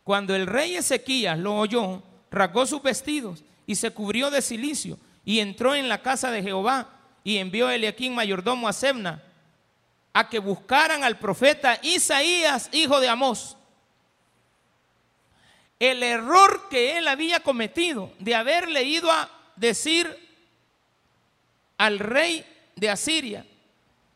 [0.04, 5.40] Cuando el rey Ezequías lo oyó, rasgó sus vestidos y se cubrió de silicio y
[5.40, 6.90] entró en la casa de Jehová
[7.24, 9.22] y envió a Eliaquín mayordomo a Sebna
[10.12, 13.56] a que buscaran al profeta Isaías, hijo de Amós.
[15.78, 20.14] El error que él había cometido de haberle ido a decir
[21.78, 22.44] al rey
[22.76, 23.44] de Asiria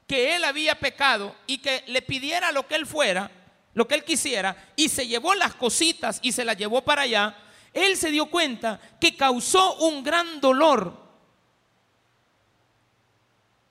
[0.07, 3.31] que él había pecado y que le pidiera lo que él fuera,
[3.75, 7.37] lo que él quisiera, y se llevó las cositas y se las llevó para allá,
[7.73, 11.01] él se dio cuenta que causó un gran dolor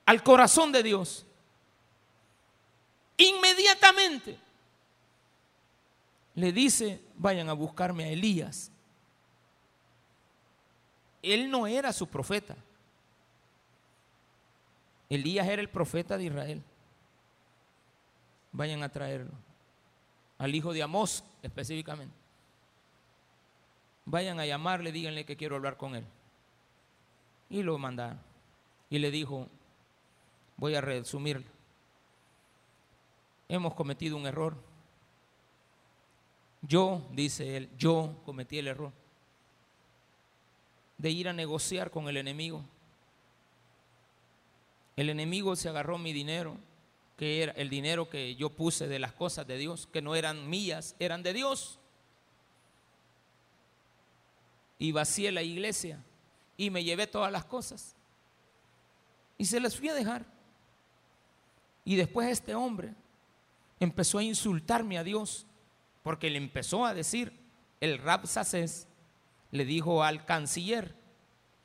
[0.05, 1.25] al corazón de Dios.
[3.17, 4.39] Inmediatamente
[6.35, 8.71] le dice, vayan a buscarme a Elías.
[11.21, 12.55] Él no era su profeta.
[15.09, 16.63] Elías era el profeta de Israel.
[18.51, 19.31] Vayan a traerlo.
[20.37, 22.13] Al hijo de Amós específicamente.
[24.05, 26.05] Vayan a llamarle, díganle que quiero hablar con él.
[27.49, 28.19] Y lo mandaron.
[28.89, 29.47] Y le dijo,
[30.57, 31.47] voy a resumirlo.
[33.47, 34.55] Hemos cometido un error.
[36.61, 38.91] Yo, dice él, yo cometí el error
[40.97, 42.61] de ir a negociar con el enemigo
[44.99, 46.57] el enemigo se agarró mi dinero,
[47.15, 50.49] que era el dinero que yo puse de las cosas de Dios, que no eran
[50.49, 51.79] mías, eran de Dios.
[54.77, 56.03] Y vacié la iglesia
[56.57, 57.95] y me llevé todas las cosas.
[59.37, 60.25] Y se las fui a dejar.
[61.85, 62.93] Y después este hombre
[63.79, 65.47] empezó a insultarme a Dios,
[66.03, 67.39] porque le empezó a decir,
[67.79, 68.85] el Rabsaces
[69.51, 70.98] le dijo al canciller,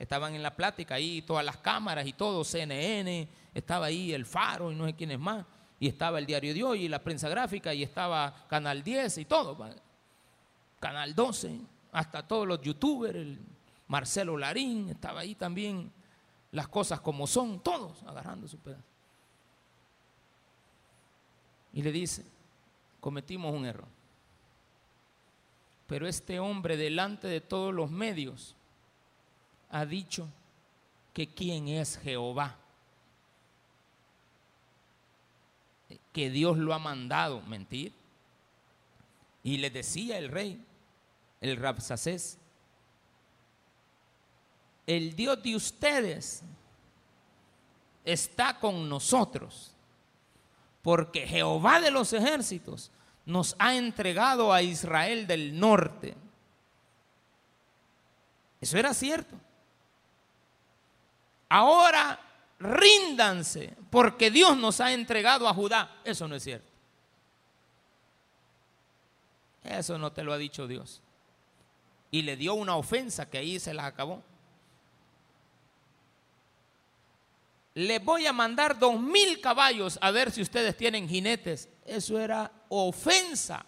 [0.04, 4.70] Estaban en la plática ahí todas las cámaras y todo, CNN, estaba ahí el Faro
[4.70, 5.46] y no sé quién es más,
[5.80, 9.24] y estaba el Diario de Hoy y la prensa gráfica y estaba Canal 10 y
[9.24, 9.56] todo,
[10.78, 11.58] Canal 12,
[11.90, 13.40] hasta todos los youtubers, el
[13.88, 15.90] Marcelo Larín, estaba ahí también,
[16.52, 18.84] las cosas como son, todos agarrando su pedazo.
[21.72, 22.26] Y le dice,
[23.00, 23.88] cometimos un error.
[25.86, 28.54] Pero este hombre delante de todos los medios
[29.70, 30.28] ha dicho
[31.12, 32.56] que quién es Jehová.
[36.12, 37.92] Que Dios lo ha mandado mentir.
[39.42, 40.64] Y le decía el rey,
[41.40, 42.38] el Rabsacés,
[44.86, 46.42] el Dios de ustedes
[48.04, 49.72] está con nosotros,
[50.82, 52.90] porque Jehová de los ejércitos
[53.24, 56.14] nos ha entregado a Israel del norte.
[58.60, 59.36] Eso era cierto.
[61.54, 62.18] Ahora
[62.58, 66.00] ríndanse porque Dios nos ha entregado a Judá.
[66.02, 66.68] Eso no es cierto.
[69.62, 71.00] Eso no te lo ha dicho Dios.
[72.10, 74.20] Y le dio una ofensa que ahí se la acabó.
[77.74, 81.68] Les voy a mandar dos mil caballos a ver si ustedes tienen jinetes.
[81.86, 83.64] Eso era ofensa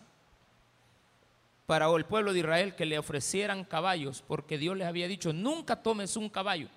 [1.67, 5.81] para el pueblo de Israel que le ofrecieran caballos, porque Dios les había dicho, nunca
[5.81, 6.69] tomes un caballo.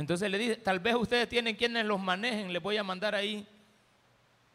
[0.00, 3.46] Entonces le dice, tal vez ustedes tienen quienes los manejen, les voy a mandar ahí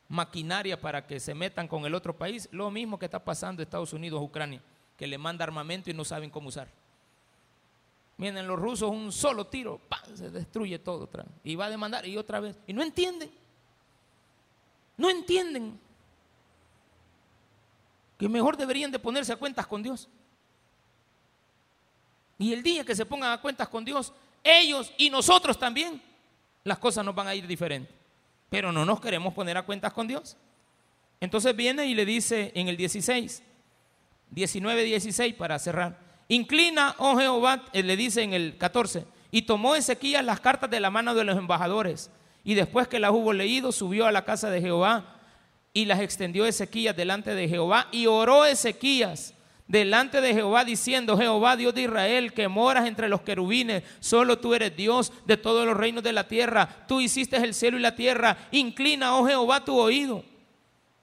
[0.08, 2.50] maquinaria para que se metan con el otro país.
[2.52, 4.60] Lo mismo que está pasando Estados Unidos, Ucrania,
[4.98, 6.68] que le manda armamento y no saben cómo usar.
[8.18, 9.80] Miren, los rusos un solo tiro,
[10.16, 11.08] se destruye todo.
[11.44, 12.58] Y va a demandar y otra vez.
[12.66, 13.30] Y no entienden.
[14.98, 15.80] No entienden.
[18.18, 20.10] que mejor deberían de ponerse a cuentas con Dios.
[22.40, 24.12] Y el día que se pongan a cuentas con Dios,
[24.46, 26.02] ellos y nosotros también,
[26.64, 27.94] las cosas nos van a ir diferentes.
[28.50, 30.38] Pero no nos queremos poner a cuentas con Dios.
[31.20, 33.44] Entonces viene y le dice en el 16,
[34.30, 36.00] 19, 16 para cerrar.
[36.28, 40.80] Inclina, oh Jehová, eh, le dice en el 14, y tomó Ezequías las cartas de
[40.80, 42.10] la mano de los embajadores.
[42.44, 45.20] Y después que las hubo leído, subió a la casa de Jehová
[45.74, 47.88] y las extendió Ezequías delante de Jehová.
[47.92, 49.35] Y oró Ezequías
[49.68, 54.54] delante de Jehová diciendo, Jehová Dios de Israel, que moras entre los querubines, solo tú
[54.54, 56.86] eres Dios de todos los reinos de la tierra.
[56.88, 58.38] Tú hiciste el cielo y la tierra.
[58.52, 60.24] Inclina, oh Jehová, tu oído.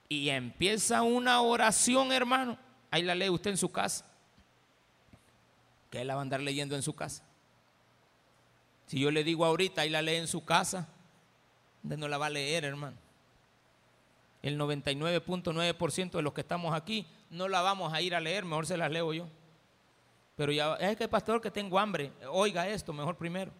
[0.08, 2.58] Y empieza una oración, hermano.
[2.90, 4.04] Ahí la lee usted en su casa.
[5.90, 7.22] ¿Qué la va a andar leyendo en su casa?
[8.86, 10.88] Si yo le digo ahorita, ahí la lee en su casa,
[11.82, 12.96] ¿dónde no la va a leer, hermano?
[14.42, 18.66] El 99.9% de los que estamos aquí no la vamos a ir a leer, mejor
[18.66, 19.26] se las leo yo.
[20.36, 23.50] Pero ya, es que pastor que tengo hambre, oiga esto mejor primero.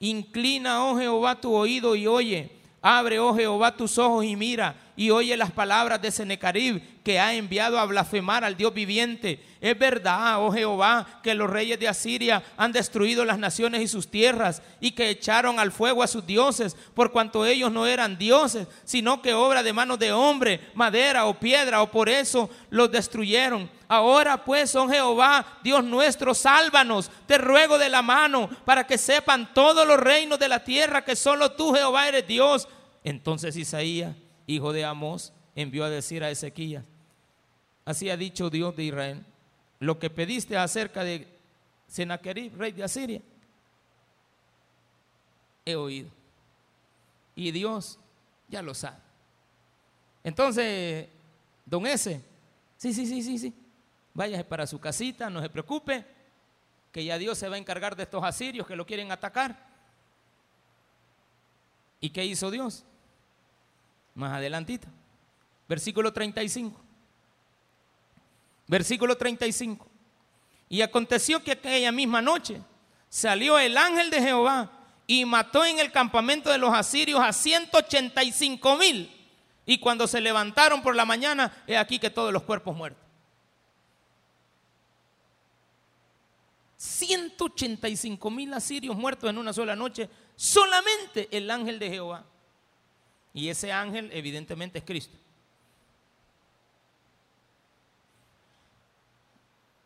[0.00, 2.50] Inclina, oh Jehová, tu oído y oye.
[2.82, 7.34] Abre, oh Jehová, tus ojos y mira y oye las palabras de Senecarib que ha
[7.34, 9.40] enviado a blasfemar al Dios viviente.
[9.60, 14.10] Es verdad, oh Jehová, que los reyes de Asiria han destruido las naciones y sus
[14.10, 18.66] tierras y que echaron al fuego a sus dioses, por cuanto ellos no eran dioses,
[18.84, 23.70] sino que obra de manos de hombre, madera o piedra, o por eso los destruyeron.
[23.88, 29.52] Ahora pues, oh Jehová, Dios nuestro, sálvanos, te ruego de la mano, para que sepan
[29.54, 32.66] todos los reinos de la tierra que solo tú, Jehová, eres Dios.
[33.04, 34.16] Entonces Isaías
[34.46, 36.84] hijo de Amós, envió a decir a Ezequías,
[37.84, 39.24] así ha dicho Dios de Israel,
[39.80, 41.26] lo que pediste acerca de
[41.88, 43.20] Sennacherib, rey de Asiria,
[45.64, 46.10] he oído.
[47.34, 47.98] Y Dios
[48.48, 48.96] ya lo sabe.
[50.24, 51.08] Entonces,
[51.64, 52.22] don ese,
[52.76, 53.54] sí, sí, sí, sí, sí,
[54.14, 56.04] váyase para su casita, no se preocupe,
[56.90, 59.66] que ya Dios se va a encargar de estos asirios que lo quieren atacar.
[62.00, 62.84] ¿Y qué hizo Dios?
[64.16, 64.88] Más adelantito.
[65.68, 66.80] Versículo 35.
[68.66, 69.86] Versículo 35.
[70.68, 72.60] Y aconteció que aquella misma noche
[73.08, 74.72] salió el ángel de Jehová
[75.06, 79.12] y mató en el campamento de los asirios a 185 mil.
[79.66, 83.04] Y cuando se levantaron por la mañana, he aquí que todos los cuerpos muertos.
[86.78, 92.24] 185 mil asirios muertos en una sola noche, solamente el ángel de Jehová.
[93.36, 95.18] Y ese ángel evidentemente es Cristo.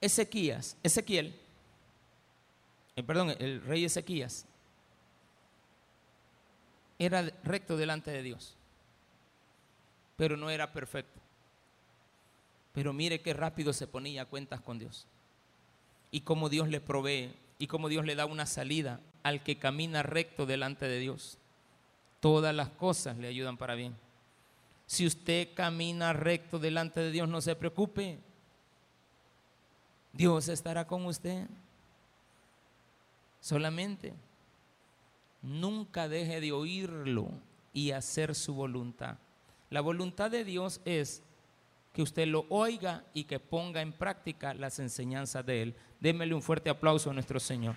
[0.01, 1.35] Ezequías, Ezequiel,
[2.95, 4.47] eh, perdón, el rey Ezequías,
[6.97, 8.57] era recto delante de Dios,
[10.17, 11.21] pero no era perfecto.
[12.73, 15.09] Pero mire qué rápido se ponía a cuentas con Dios.
[16.13, 20.05] Y cómo Dios le provee y cómo Dios le da una salida al que camina
[20.05, 21.41] recto delante de Dios
[22.21, 23.97] todas las cosas le ayudan para bien.
[24.87, 28.19] Si usted camina recto delante de Dios, no se preocupe.
[30.13, 31.47] Dios estará con usted.
[33.41, 34.13] Solamente
[35.43, 37.31] nunca deje de oírlo
[37.73, 39.17] y hacer su voluntad.
[39.71, 41.23] La voluntad de Dios es
[41.93, 45.75] que usted lo oiga y que ponga en práctica las enseñanzas de Él.
[46.01, 47.77] Démele un fuerte aplauso a nuestro Señor.